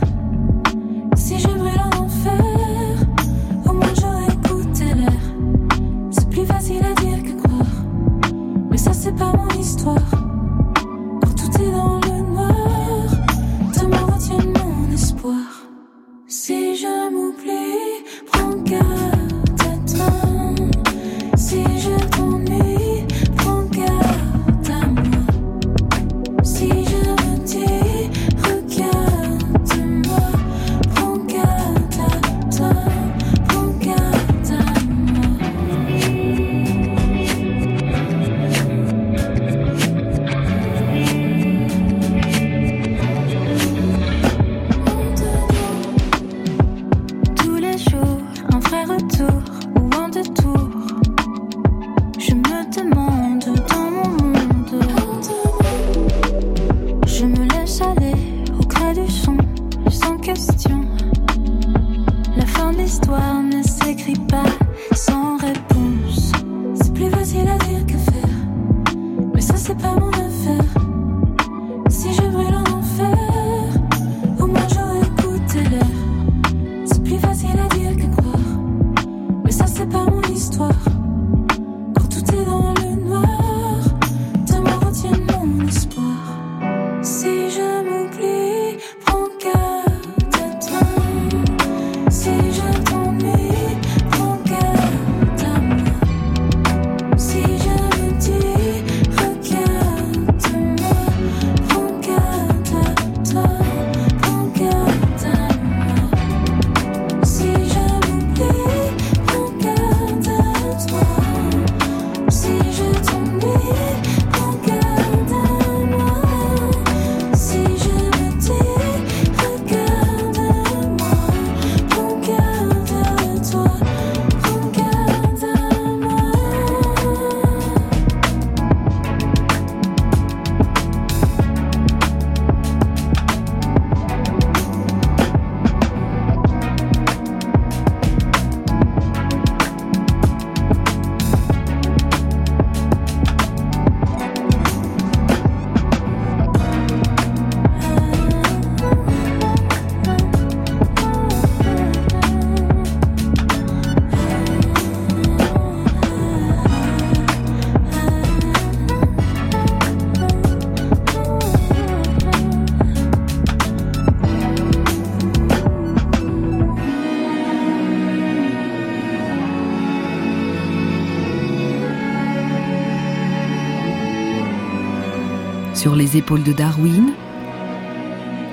[176.12, 177.14] Les épaules de Darwin,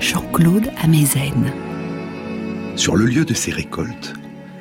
[0.00, 1.52] Jean-Claude Amezen.
[2.74, 4.14] Sur le lieu de ses récoltes,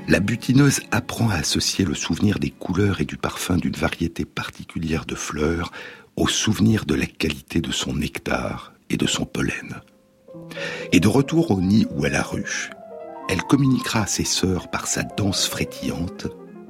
[0.07, 5.05] la butineuse apprend à associer le souvenir des couleurs et du parfum d'une variété particulière
[5.05, 5.71] de fleurs
[6.15, 9.81] au souvenir de la qualité de son nectar et de son pollen.
[10.91, 12.69] Et de retour au nid ou à la ruche,
[13.29, 16.27] elle communiquera à ses sœurs par sa danse frétillante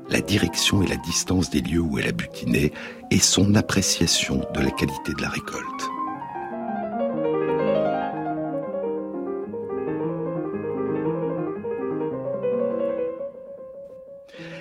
[0.10, 2.72] la direction et la distance des lieux où elle a butiné
[3.12, 5.90] et son appréciation de la qualité de la récolte.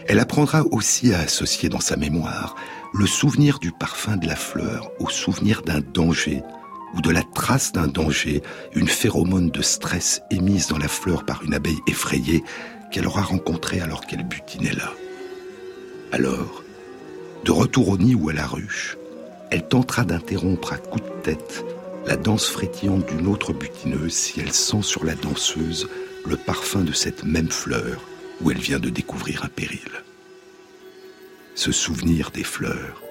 [0.07, 2.57] Elle apprendra aussi à associer dans sa mémoire
[2.93, 6.43] le souvenir du parfum de la fleur au souvenir d'un danger
[6.95, 8.43] ou de la trace d'un danger,
[8.75, 12.45] une phéromone de stress émise dans la fleur par une abeille effrayée
[12.93, 14.93] qu'elle aura rencontrée alors qu'elle butinait là.
[16.13, 16.63] Alors,
[17.45, 18.97] de retour au nid ou à la ruche,
[19.51, 21.65] elle tentera d'interrompre à coups de tête
[22.07, 25.89] la danse frétillante d'une autre butineuse si elle sent sur la danseuse
[26.27, 28.01] le parfum de cette même fleur
[28.41, 29.91] où elle vient de découvrir un péril.
[31.55, 33.03] Se souvenir des fleurs.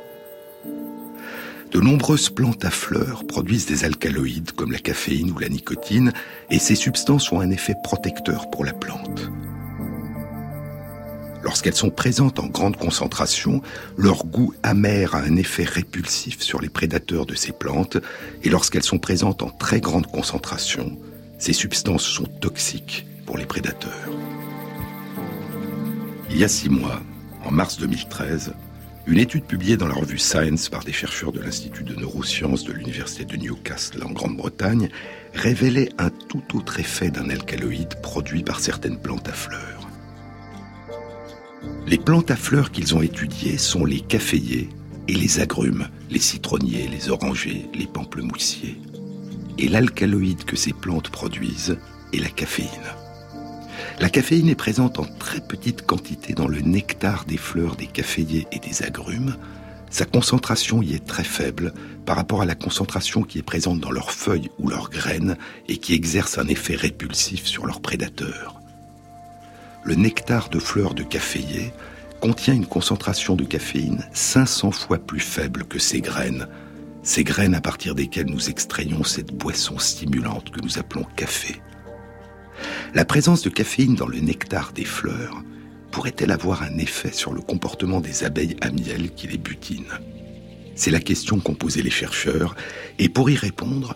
[1.71, 6.13] De nombreuses plantes à fleurs produisent des alcaloïdes comme la caféine ou la nicotine
[6.51, 9.31] et ces substances ont un effet protecteur pour la plante.
[11.43, 13.61] Lorsqu'elles sont présentes en grande concentration,
[13.97, 17.97] leur goût amer a un effet répulsif sur les prédateurs de ces plantes,
[18.43, 20.97] et lorsqu'elles sont présentes en très grande concentration,
[21.39, 24.09] ces substances sont toxiques pour les prédateurs.
[26.29, 27.01] Il y a six mois,
[27.43, 28.53] en mars 2013,
[29.05, 32.71] une étude publiée dans la revue Science par des chercheurs de l'Institut de neurosciences de
[32.71, 34.89] l'Université de Newcastle en Grande-Bretagne
[35.33, 39.89] révélait un tout autre effet d'un alcaloïde produit par certaines plantes à fleurs.
[41.85, 44.69] Les plantes à fleurs qu'ils ont étudiées sont les caféiers
[45.09, 48.79] et les agrumes, les citronniers, les orangers, les pamplemoussiers.
[49.57, 51.77] Et l'alcaloïde que ces plantes produisent
[52.13, 52.69] est la caféine.
[53.99, 58.47] La caféine est présente en très petite quantité dans le nectar des fleurs des caféiers
[58.51, 59.35] et des agrumes.
[59.89, 61.73] Sa concentration y est très faible
[62.05, 65.37] par rapport à la concentration qui est présente dans leurs feuilles ou leurs graines
[65.67, 68.59] et qui exerce un effet répulsif sur leurs prédateurs
[69.83, 71.73] le nectar de fleurs de caféier
[72.21, 76.47] contient une concentration de caféine 500 fois plus faible que ces graines,
[77.03, 81.61] ces graines à partir desquelles nous extrayons cette boisson stimulante que nous appelons café.
[82.93, 85.43] La présence de caféine dans le nectar des fleurs
[85.91, 89.99] pourrait-elle avoir un effet sur le comportement des abeilles à miel qui les butinent?
[90.75, 92.55] C'est la question qu'ont posée les chercheurs,
[92.99, 93.95] et pour y répondre,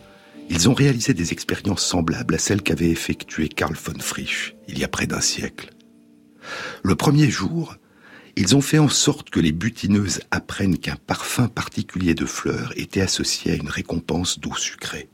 [0.49, 4.83] ils ont réalisé des expériences semblables à celles qu'avait effectuées Karl von Frisch il y
[4.83, 5.69] a près d'un siècle.
[6.81, 7.75] Le premier jour,
[8.35, 13.01] ils ont fait en sorte que les butineuses apprennent qu'un parfum particulier de fleurs était
[13.01, 15.07] associé à une récompense d'eau sucrée.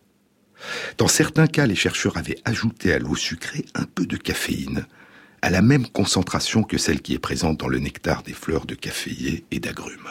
[0.97, 4.86] Dans certains cas, les chercheurs avaient ajouté à l'eau sucrée un peu de caféine,
[5.41, 8.76] à la même concentration que celle qui est présente dans le nectar des fleurs de
[8.76, 10.09] caféier et d'agrumes.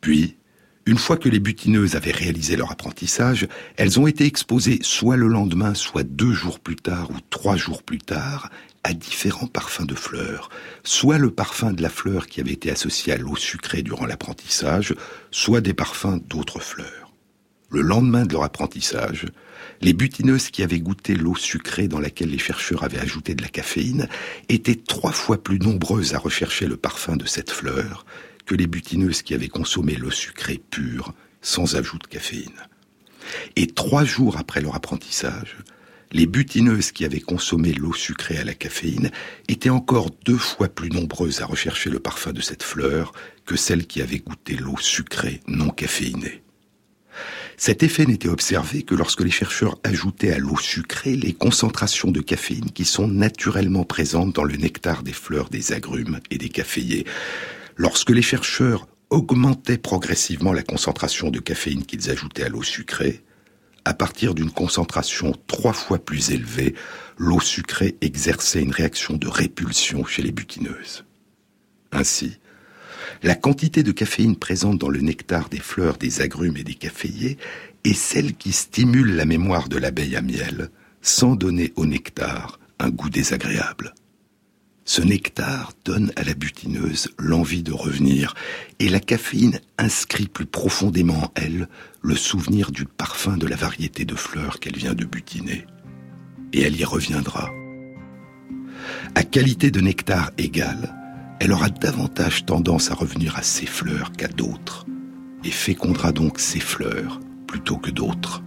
[0.00, 0.36] Puis,
[0.84, 5.28] une fois que les butineuses avaient réalisé leur apprentissage, elles ont été exposées soit le
[5.28, 8.50] lendemain, soit deux jours plus tard ou trois jours plus tard
[8.82, 10.48] à différents parfums de fleurs,
[10.82, 14.94] soit le parfum de la fleur qui avait été associé à l'eau sucrée durant l'apprentissage,
[15.30, 17.12] soit des parfums d'autres fleurs.
[17.70, 19.26] Le lendemain de leur apprentissage,
[19.80, 23.48] les butineuses qui avaient goûté l'eau sucrée dans laquelle les chercheurs avaient ajouté de la
[23.48, 24.08] caféine
[24.48, 28.04] étaient trois fois plus nombreuses à rechercher le parfum de cette fleur
[28.46, 32.50] que les butineuses qui avaient consommé l'eau sucrée pure, sans ajout de caféine.
[33.56, 35.56] Et trois jours après leur apprentissage,
[36.12, 39.10] les butineuses qui avaient consommé l'eau sucrée à la caféine
[39.48, 43.12] étaient encore deux fois plus nombreuses à rechercher le parfum de cette fleur
[43.46, 46.41] que celles qui avaient goûté l'eau sucrée non caféinée.
[47.64, 52.20] Cet effet n'était observé que lorsque les chercheurs ajoutaient à l'eau sucrée les concentrations de
[52.20, 57.06] caféine qui sont naturellement présentes dans le nectar des fleurs des agrumes et des caféiers,
[57.76, 63.22] Lorsque les chercheurs augmentaient progressivement la concentration de caféine qu'ils ajoutaient à l'eau sucrée,
[63.84, 66.74] à partir d'une concentration trois fois plus élevée,
[67.16, 71.04] l'eau sucrée exerçait une réaction de répulsion chez les butineuses.
[71.92, 72.38] Ainsi,
[73.22, 77.38] la quantité de caféine présente dans le nectar des fleurs des agrumes et des caféiers
[77.84, 82.90] est celle qui stimule la mémoire de l'abeille à miel, sans donner au nectar un
[82.90, 83.94] goût désagréable.
[84.84, 88.34] Ce nectar donne à la butineuse l'envie de revenir,
[88.80, 91.68] et la caféine inscrit plus profondément en elle
[92.02, 95.66] le souvenir du parfum de la variété de fleurs qu'elle vient de butiner.
[96.52, 97.48] Et elle y reviendra.
[99.14, 100.92] À qualité de nectar égale,
[101.42, 104.86] elle aura davantage tendance à revenir à ces fleurs qu'à d'autres,
[105.42, 107.18] et fécondera donc ces fleurs
[107.48, 108.44] plutôt que d'autres.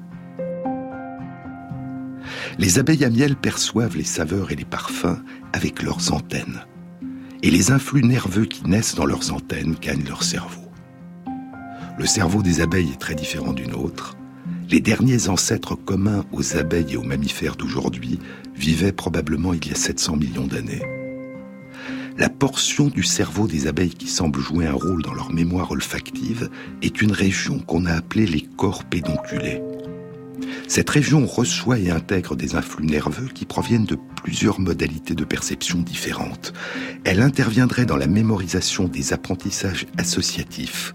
[2.58, 5.22] Les abeilles à miel perçoivent les saveurs et les parfums
[5.52, 6.62] avec leurs antennes.
[7.44, 10.72] Et les influx nerveux qui naissent dans leurs antennes gagnent leur cerveau.
[11.98, 14.16] Le cerveau des abeilles est très différent du nôtre.
[14.70, 18.22] Les derniers ancêtres communs aux abeilles et aux mammifères d'aujourd'hui
[18.56, 20.95] vivaient probablement il y a 700 millions d'années.
[22.18, 26.50] La portion du cerveau des abeilles qui semble jouer un rôle dans leur mémoire olfactive
[26.82, 29.62] est une région qu'on a appelée les corps pédonculés.
[30.70, 35.80] Cette région reçoit et intègre des influx nerveux qui proviennent de plusieurs modalités de perception
[35.80, 36.54] différentes.
[37.04, 40.94] Elle interviendrait dans la mémorisation des apprentissages associatifs.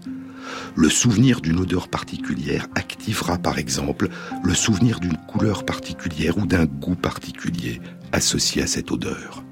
[0.75, 4.09] Le souvenir d'une odeur particulière activera par exemple
[4.43, 7.79] le souvenir d'une couleur particulière ou d'un goût particulier
[8.11, 9.43] associé à cette odeur.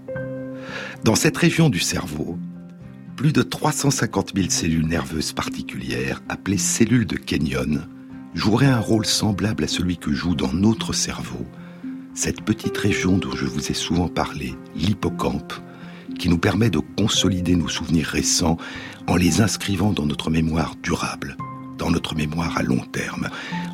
[1.03, 2.37] Dans cette région du cerveau,
[3.15, 7.87] plus de 350 000 cellules nerveuses particulières, appelées cellules de Kenyon,
[8.33, 11.45] jouerait un rôle semblable à celui que joue dans notre cerveau
[12.13, 15.53] cette petite région dont je vous ai souvent parlé, l'hippocampe,
[16.17, 18.57] qui nous permet de consolider nos souvenirs récents
[19.07, 21.37] en les inscrivant dans notre mémoire durable,
[21.79, 23.29] dans notre mémoire à long terme.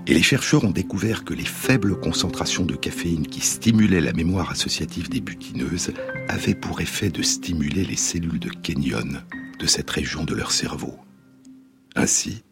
[0.07, 4.51] Et les chercheurs ont découvert que les faibles concentrations de caféine qui stimulaient la mémoire
[4.51, 5.91] associative des butineuses
[6.29, 9.21] avaient pour effet de stimuler les cellules de Kenyon
[9.59, 10.95] de cette région de leur cerveau.
[11.95, 12.43] Ainsi,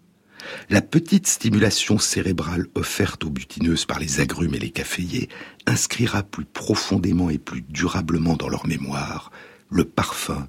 [0.70, 5.30] la petite stimulation cérébrale offerte aux butineuses par les agrumes et les caféiers
[5.66, 9.32] inscrira plus profondément et plus durablement dans leur mémoire
[9.70, 10.48] le parfum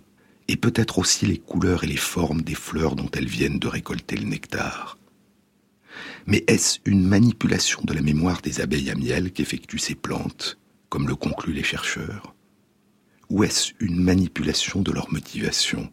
[0.48, 4.16] et peut-être aussi les couleurs et les formes des fleurs dont elles viennent de récolter
[4.16, 4.98] le nectar.
[6.26, 11.08] Mais est-ce une manipulation de la mémoire des abeilles à miel qu'effectuent ces plantes, comme
[11.08, 12.34] le concluent les chercheurs?
[13.30, 15.90] Ou est-ce une manipulation de leur motivation?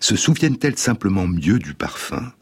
[0.00, 2.32] Se souviennent-elles simplement mieux du parfum?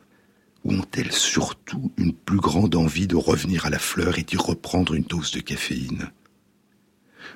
[0.64, 4.94] Ou ont-elles surtout une plus grande envie de revenir à la fleur et d'y reprendre
[4.94, 6.10] une dose de caféine?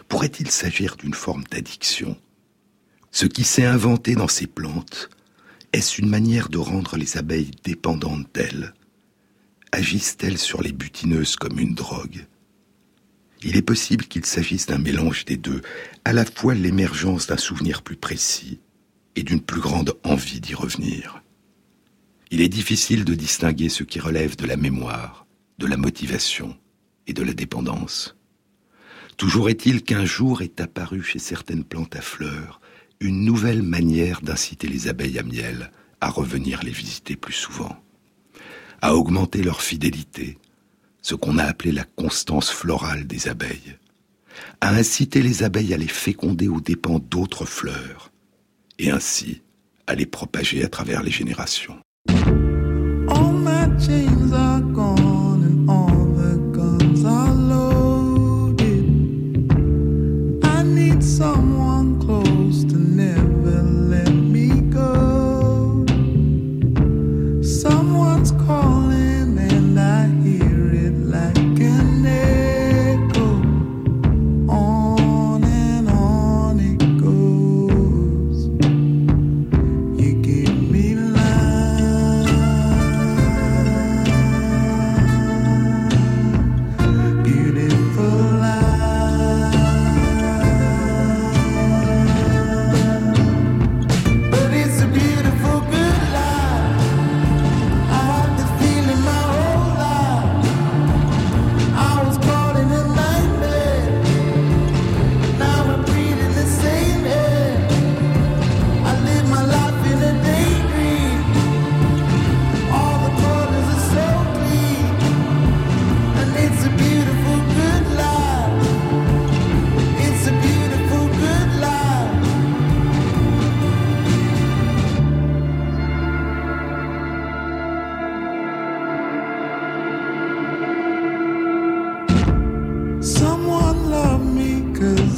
[0.08, 2.16] Pourrait-il s'agir d'une forme d'addiction?
[3.14, 5.10] Ce qui s'est inventé dans ces plantes,
[5.74, 8.72] est-ce une manière de rendre les abeilles dépendantes d'elles?
[9.70, 12.26] Agissent-elles sur les butineuses comme une drogue?
[13.42, 15.60] Il est possible qu'il s'agisse d'un mélange des deux,
[16.06, 18.60] à la fois l'émergence d'un souvenir plus précis
[19.14, 21.22] et d'une plus grande envie d'y revenir.
[22.30, 25.26] Il est difficile de distinguer ce qui relève de la mémoire,
[25.58, 26.56] de la motivation
[27.06, 28.16] et de la dépendance.
[29.18, 32.61] Toujours est-il qu'un jour est apparu chez certaines plantes à fleurs
[33.03, 37.76] une nouvelle manière d'inciter les abeilles à miel à revenir les visiter plus souvent,
[38.80, 40.38] à augmenter leur fidélité,
[41.00, 43.76] ce qu'on a appelé la constance florale des abeilles,
[44.61, 48.12] à inciter les abeilles à les féconder aux dépens d'autres fleurs,
[48.78, 49.42] et ainsi
[49.86, 51.78] à les propager à travers les générations.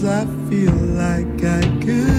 [0.07, 2.14] I feel like I could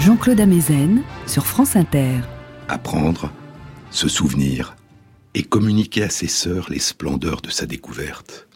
[0.00, 2.20] Jean-Claude Amezen sur France Inter.
[2.68, 3.30] Apprendre,
[3.90, 4.74] se souvenir
[5.34, 8.48] et communiquer à ses sœurs les splendeurs de sa découverte.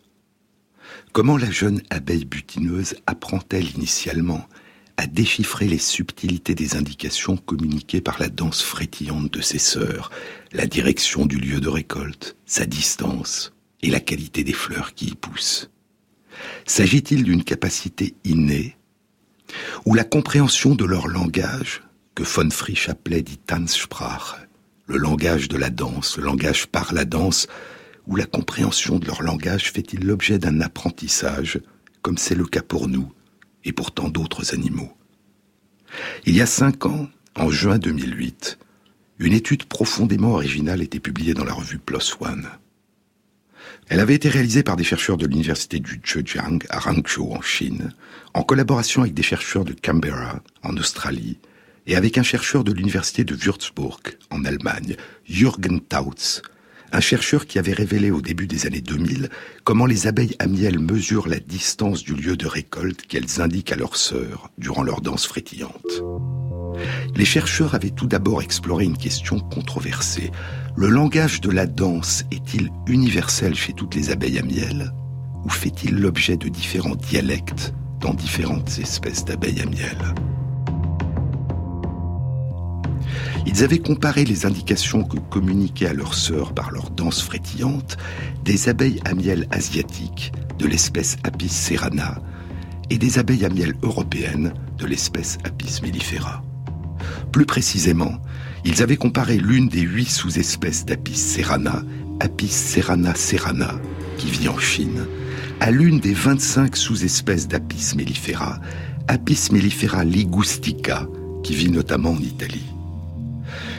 [1.13, 4.49] Comment la jeune abeille butineuse apprend-elle initialement
[4.97, 10.11] à déchiffrer les subtilités des indications communiquées par la danse frétillante de ses sœurs,
[10.53, 15.15] la direction du lieu de récolte, sa distance et la qualité des fleurs qui y
[15.15, 15.69] poussent?
[16.65, 18.79] S'agit-il d'une capacité innée
[19.85, 21.83] ou la compréhension de leur langage,
[22.15, 24.37] que von Frisch appelait die Tanzsprache,
[24.87, 27.47] le langage de la danse, le langage par la danse,
[28.07, 31.61] ou la compréhension de leur langage fait-il l'objet d'un apprentissage,
[32.03, 33.11] comme c'est le cas pour nous
[33.65, 34.93] et pour tant d'autres animaux
[36.27, 38.59] Il y a cinq ans, en juin 2008,
[39.19, 42.49] une étude profondément originale était publiée dans la revue PLOS ONE.
[43.89, 47.93] Elle avait été réalisée par des chercheurs de l'université du Zhejiang à Hangzhou en Chine,
[48.33, 51.39] en collaboration avec des chercheurs de Canberra en Australie
[51.87, 56.41] et avec un chercheur de l'université de Würzburg en Allemagne, Jürgen Tautz,
[56.93, 59.29] un chercheur qui avait révélé au début des années 2000
[59.65, 63.77] comment les abeilles à miel mesurent la distance du lieu de récolte qu'elles indiquent à
[63.77, 66.03] leurs sœurs durant leur danse frétillante.
[67.15, 70.31] Les chercheurs avaient tout d'abord exploré une question controversée.
[70.77, 74.93] Le langage de la danse est-il universel chez toutes les abeilles à miel
[75.45, 79.97] ou fait-il l'objet de différents dialectes dans différentes espèces d'abeilles à miel?
[83.47, 87.97] Ils avaient comparé les indications que communiquaient à leurs sœurs par leur danse frétillante
[88.45, 92.21] des abeilles à miel asiatiques de l'espèce Apis serrana
[92.91, 96.43] et des abeilles à miel européennes de l'espèce Apis mellifera.
[97.31, 98.19] Plus précisément,
[98.65, 101.83] ils avaient comparé l'une des huit sous-espèces d'Apis serrana,
[102.21, 103.75] Apis serrana serrana,
[104.17, 105.07] qui vit en Chine,
[105.61, 108.61] à l'une des 25 sous-espèces d'Apis mellifera,
[109.09, 111.07] Apis mellifera ligustica,
[111.43, 112.65] qui vit notamment en Italie.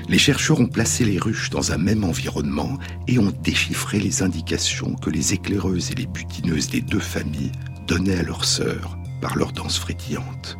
[0.08, 2.78] Les chercheurs ont placé les ruches dans un même environnement
[3.08, 7.52] et ont déchiffré les indications que les éclaireuses et les butineuses des deux familles
[7.88, 10.58] donnaient à leurs sœurs par leur danse frétillante.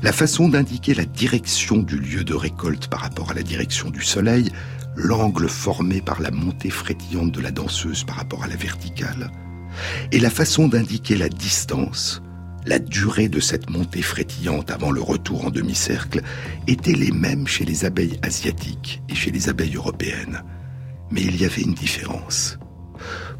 [0.00, 4.00] La façon d'indiquer la direction du lieu de récolte par rapport à la direction du
[4.00, 4.52] soleil,
[4.94, 9.32] l'angle formé par la montée frétillante de la danseuse par rapport à la verticale,
[10.12, 12.22] et la façon d'indiquer la distance,
[12.64, 16.22] la durée de cette montée frétillante avant le retour en demi-cercle
[16.68, 20.44] étaient les mêmes chez les abeilles asiatiques et chez les abeilles européennes.
[21.10, 22.56] Mais il y avait une différence.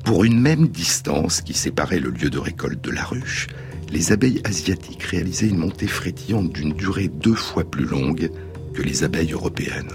[0.04, 3.46] Pour une même distance qui séparait le lieu de récolte de la ruche,
[3.90, 8.30] les abeilles asiatiques réalisaient une montée frétillante d'une durée deux fois plus longue
[8.74, 9.92] que les abeilles européennes.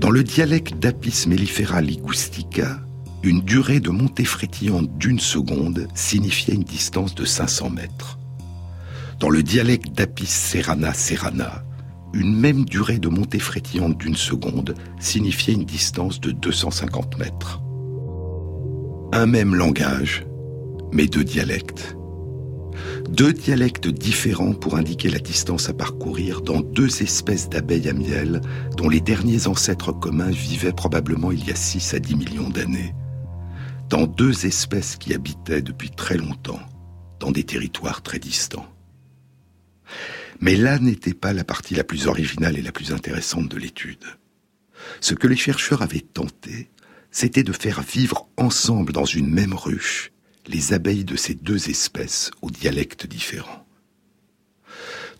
[0.00, 2.80] Dans le dialecte d'Apis mellifera ligustica,
[3.22, 8.18] une durée de montée frétillante d'une seconde signifiait une distance de 500 mètres.
[9.20, 11.64] Dans le dialecte d'Apis serrana serrana,
[12.12, 17.60] une même durée de montée frétillante d'une seconde signifiait une distance de 250 mètres.
[19.12, 20.26] Un même langage,
[20.92, 21.96] mais deux dialectes.
[23.08, 28.40] Deux dialectes différents pour indiquer la distance à parcourir dans deux espèces d'abeilles à miel
[28.76, 32.94] dont les derniers ancêtres communs vivaient probablement il y a 6 à 10 millions d'années.
[33.88, 36.60] Dans deux espèces qui habitaient depuis très longtemps
[37.20, 38.66] dans des territoires très distants.
[40.40, 44.04] Mais là n'était pas la partie la plus originale et la plus intéressante de l'étude.
[45.00, 46.70] Ce que les chercheurs avaient tenté,
[47.10, 50.12] c'était de faire vivre ensemble dans une même ruche
[50.48, 53.66] les abeilles de ces deux espèces aux dialectes différents.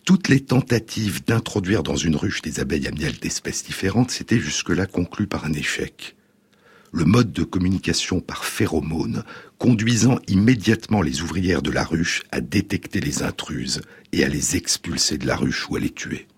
[0.04, 5.26] Toutes les tentatives d'introduire dans une ruche des abeilles à d'espèces différentes s'étaient jusque-là conclues
[5.26, 6.14] par un échec.
[6.92, 9.24] Le mode de communication par phéromones
[9.58, 13.80] conduisant immédiatement les ouvrières de la ruche à détecter les intruses
[14.12, 16.28] et à les expulser de la ruche ou à les tuer.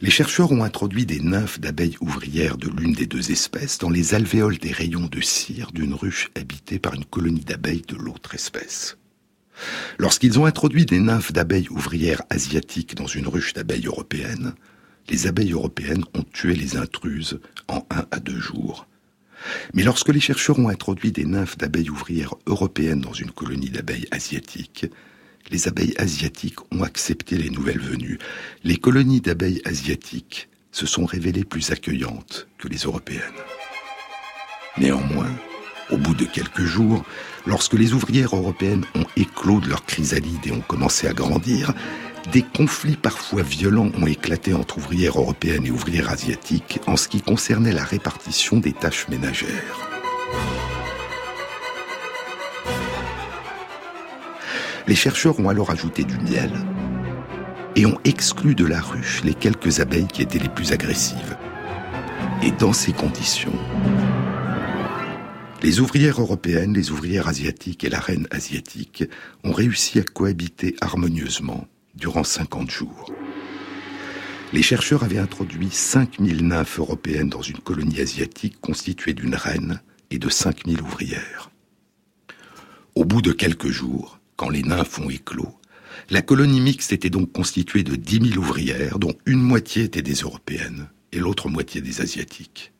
[0.00, 4.14] Les chercheurs ont introduit des nymphes d'abeilles ouvrières de l'une des deux espèces dans les
[4.14, 8.96] alvéoles des rayons de cire d'une ruche habitée par une colonie d'abeilles de l'autre espèce.
[9.98, 14.54] Lorsqu'ils ont introduit des nymphes d'abeilles ouvrières asiatiques dans une ruche d'abeilles européennes,
[15.08, 18.86] les abeilles européennes ont tué les intruses en un à deux jours.
[19.74, 24.06] Mais lorsque les chercheurs ont introduit des nymphes d'abeilles ouvrières européennes dans une colonie d'abeilles
[24.12, 24.86] asiatiques,
[25.50, 28.18] les abeilles asiatiques ont accepté les nouvelles venues.
[28.64, 33.22] Les colonies d'abeilles asiatiques se sont révélées plus accueillantes que les européennes.
[34.76, 35.30] Néanmoins,
[35.90, 37.04] au bout de quelques jours,
[37.46, 41.72] lorsque les ouvrières européennes ont éclos de leur chrysalide et ont commencé à grandir,
[42.32, 47.22] des conflits parfois violents ont éclaté entre ouvrières européennes et ouvrières asiatiques en ce qui
[47.22, 49.88] concernait la répartition des tâches ménagères.
[54.88, 56.50] Les chercheurs ont alors ajouté du miel
[57.76, 61.36] et ont exclu de la ruche les quelques abeilles qui étaient les plus agressives.
[62.42, 63.52] Et dans ces conditions,
[65.62, 69.04] les ouvrières européennes, les ouvrières asiatiques et la reine asiatique
[69.44, 73.12] ont réussi à cohabiter harmonieusement durant 50 jours.
[74.54, 80.18] Les chercheurs avaient introduit 5000 nymphes européennes dans une colonie asiatique constituée d'une reine et
[80.18, 81.50] de 5000 ouvrières.
[82.94, 85.54] Au bout de quelques jours, quand les nymphes ont éclos.
[86.08, 90.14] La colonie mixte était donc constituée de 10 000 ouvrières, dont une moitié étaient des
[90.14, 92.72] européennes et l'autre moitié des asiatiques.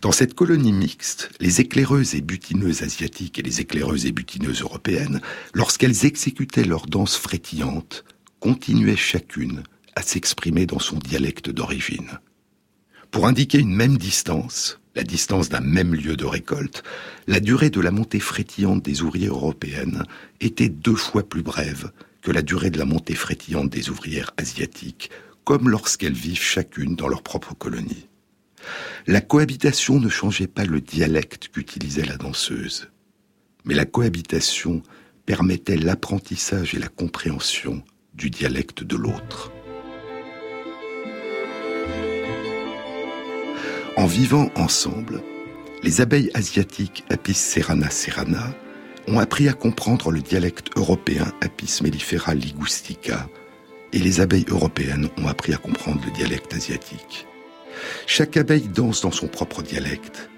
[0.00, 5.20] Dans cette colonie mixte, les éclaireuses et butineuses asiatiques et les éclaireuses et butineuses européennes,
[5.52, 8.04] lorsqu'elles exécutaient leur danse frétillante,
[8.38, 9.64] continuaient chacune
[9.96, 12.20] à s'exprimer dans son dialecte d'origine.
[13.10, 16.82] Pour indiquer une même distance, la distance d'un même lieu de récolte,
[17.28, 20.02] la durée de la montée frétillante des ouvrières européennes
[20.40, 25.10] était deux fois plus brève que la durée de la montée frétillante des ouvrières asiatiques,
[25.44, 28.08] comme lorsqu'elles vivent chacune dans leur propre colonie.
[29.06, 32.88] La cohabitation ne changeait pas le dialecte qu'utilisait la danseuse,
[33.64, 34.82] mais la cohabitation
[35.26, 37.84] permettait l'apprentissage et la compréhension
[38.14, 39.52] du dialecte de l'autre.
[43.98, 45.24] En vivant ensemble,
[45.82, 48.54] les abeilles asiatiques Apis serrana serrana
[49.08, 53.28] ont appris à comprendre le dialecte européen Apis mellifera ligustica
[53.92, 57.26] et les abeilles européennes ont appris à comprendre le dialecte asiatique.
[58.06, 60.30] Chaque abeille danse dans son propre dialecte,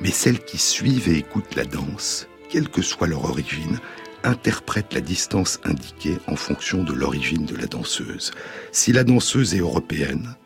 [0.00, 3.80] mais celles qui suivent et écoutent la danse, quelle que soit leur origine,
[4.22, 8.30] interprètent la distance indiquée en fonction de l'origine de la danseuse.
[8.70, 10.36] Si la danseuse est européenne,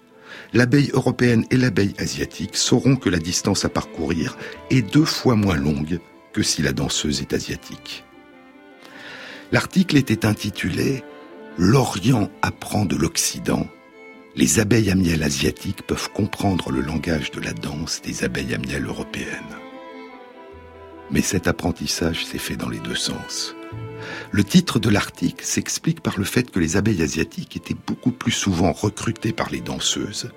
[0.55, 4.39] l'abeille européenne et l'abeille asiatique sauront que la distance à parcourir
[4.71, 5.99] est deux fois moins longue
[6.33, 8.05] que si la danseuse est asiatique.
[9.53, 11.05] L'article était intitulé
[11.59, 13.69] L'Orient apprend de l'Occident.
[14.35, 18.59] Les abeilles à miel asiatiques peuvent comprendre le langage de la danse des abeilles à
[18.59, 19.29] miel européennes.
[21.11, 23.55] Mais cet apprentissage s'est fait dans les deux sens.
[24.33, 28.33] Le titre de l'article s'explique par le fait que les abeilles asiatiques étaient beaucoup plus
[28.33, 30.31] souvent recrutées par les danseuses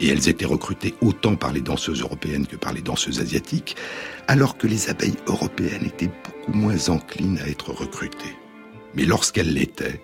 [0.00, 3.76] et elles étaient recrutées autant par les danseuses européennes que par les danseuses asiatiques,
[4.26, 8.36] alors que les abeilles européennes étaient beaucoup moins enclines à être recrutées.
[8.94, 10.00] Mais lorsqu'elles l'étaient,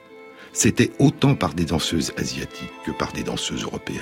[0.53, 4.01] c'était autant par des danseuses asiatiques que par des danseuses européennes.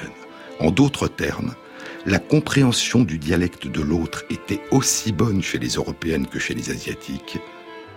[0.60, 1.54] En d'autres termes,
[2.06, 6.70] la compréhension du dialecte de l'autre était aussi bonne chez les européennes que chez les
[6.70, 7.38] asiatiques,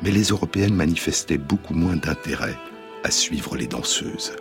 [0.01, 2.57] mais les européennes manifestaient beaucoup moins d'intérêt
[3.03, 4.33] à suivre les danseuses.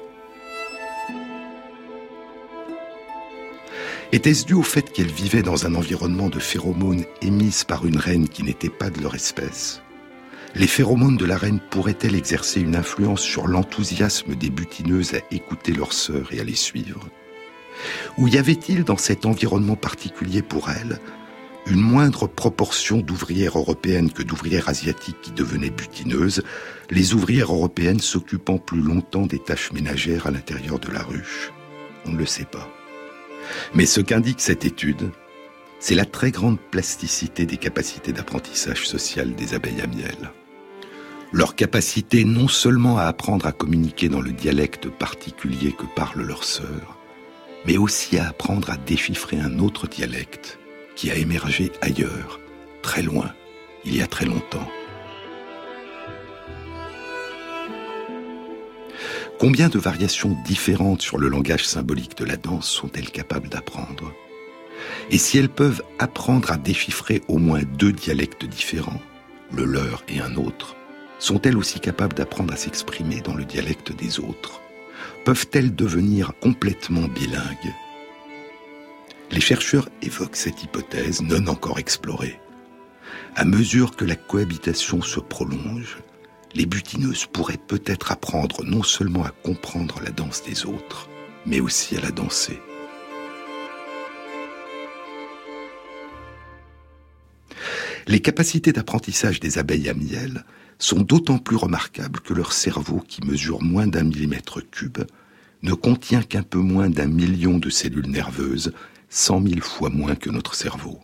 [4.15, 8.29] Était-ce dû au fait qu'elles vivaient dans un environnement de phéromones émises par une reine
[8.29, 9.83] qui n'était pas de leur espèce?
[10.55, 15.73] Les phéromones de la reine pourraient-elles exercer une influence sur l'enthousiasme des butineuses à écouter
[15.73, 17.09] leurs sœurs et à les suivre?
[18.17, 21.01] Ou y avait-il dans cet environnement particulier pour elles
[21.67, 26.45] une moindre proportion d'ouvrières européennes que d'ouvrières asiatiques qui devenaient butineuses,
[26.89, 31.53] les ouvrières européennes s'occupant plus longtemps des tâches ménagères à l'intérieur de la ruche?
[32.07, 32.74] On ne le sait pas.
[33.75, 35.11] Mais ce qu'indique cette étude,
[35.81, 40.31] c'est la très grande plasticité des capacités d'apprentissage social des abeilles à miel.
[41.33, 46.45] Leur capacité non seulement à apprendre à communiquer dans le dialecte particulier que parlent leurs
[46.45, 46.99] sœurs,
[47.67, 50.59] mais aussi à apprendre à déchiffrer un autre dialecte
[50.95, 52.39] qui a émergé ailleurs,
[52.83, 53.33] très loin,
[53.85, 54.69] il y a très longtemps.
[59.39, 64.13] Combien de variations différentes sur le langage symbolique de la danse sont-elles capables d'apprendre?
[65.11, 69.03] Et si elles peuvent apprendre à déchiffrer au moins deux dialectes différents,
[69.53, 70.77] le leur et un autre,
[71.19, 74.61] sont-elles aussi capables d'apprendre à s'exprimer dans le dialecte des autres?
[75.25, 77.75] Peuvent-elles devenir complètement bilingues?
[79.31, 82.39] Les chercheurs évoquent cette hypothèse non encore explorée.
[83.35, 85.99] À mesure que la cohabitation se prolonge,
[86.55, 91.09] les butineuses pourraient peut-être apprendre non seulement à comprendre la danse des autres,
[91.47, 92.61] mais aussi à la danser.
[98.07, 100.45] Les capacités d'apprentissage des abeilles à miel
[100.79, 104.99] sont d'autant plus remarquables que leur cerveau, qui mesure moins d'un millimètre cube,
[105.63, 108.73] ne contient qu'un peu moins d'un million de cellules nerveuses
[109.09, 111.04] cent mille fois moins que notre cerveau.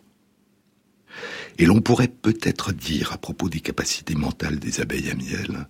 [1.61, 5.67] Et l'on pourrait peut-être dire à propos des capacités mentales des abeilles à miel,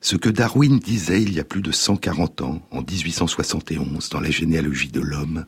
[0.00, 4.32] ce que Darwin disait il y a plus de 140 ans, en 1871, dans la
[4.32, 5.46] généalogie de l'homme,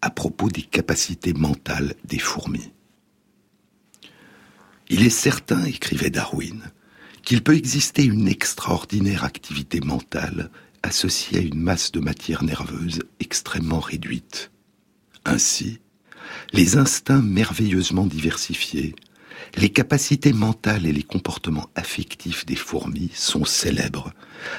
[0.00, 2.72] à propos des capacités mentales des fourmis.
[4.88, 6.62] Il est certain, écrivait Darwin,
[7.22, 10.50] qu'il peut exister une extraordinaire activité mentale
[10.82, 14.50] associée à une masse de matière nerveuse extrêmement réduite.
[15.26, 15.80] Ainsi,
[16.52, 18.94] les instincts merveilleusement diversifiés,
[19.56, 24.12] les capacités mentales et les comportements affectifs des fourmis sont célèbres,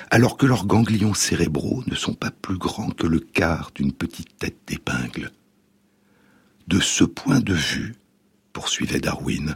[0.09, 4.37] alors que leurs ganglions cérébraux ne sont pas plus grands que le quart d'une petite
[4.37, 5.31] tête d'épingle.
[6.67, 7.95] De ce point de vue,
[8.53, 9.55] poursuivait Darwin,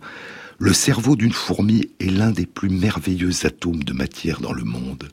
[0.60, 5.10] le cerveau d'une fourmi est l'un des plus merveilleux atomes de matière dans le monde,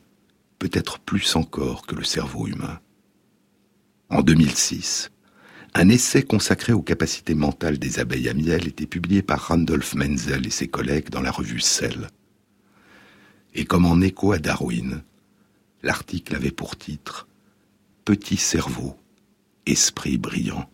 [0.59, 2.79] peut-être plus encore que le cerveau humain.
[4.09, 5.11] En 2006,
[5.77, 10.47] un essai consacré aux capacités mentales des abeilles à miel était publié par Randolph Menzel
[10.47, 12.07] et ses collègues dans la revue Cell.
[13.53, 15.03] Et comme en écho à Darwin,
[15.83, 17.27] l'article avait pour titre
[18.05, 18.95] Petit cerveau,
[19.65, 20.69] esprit brillant.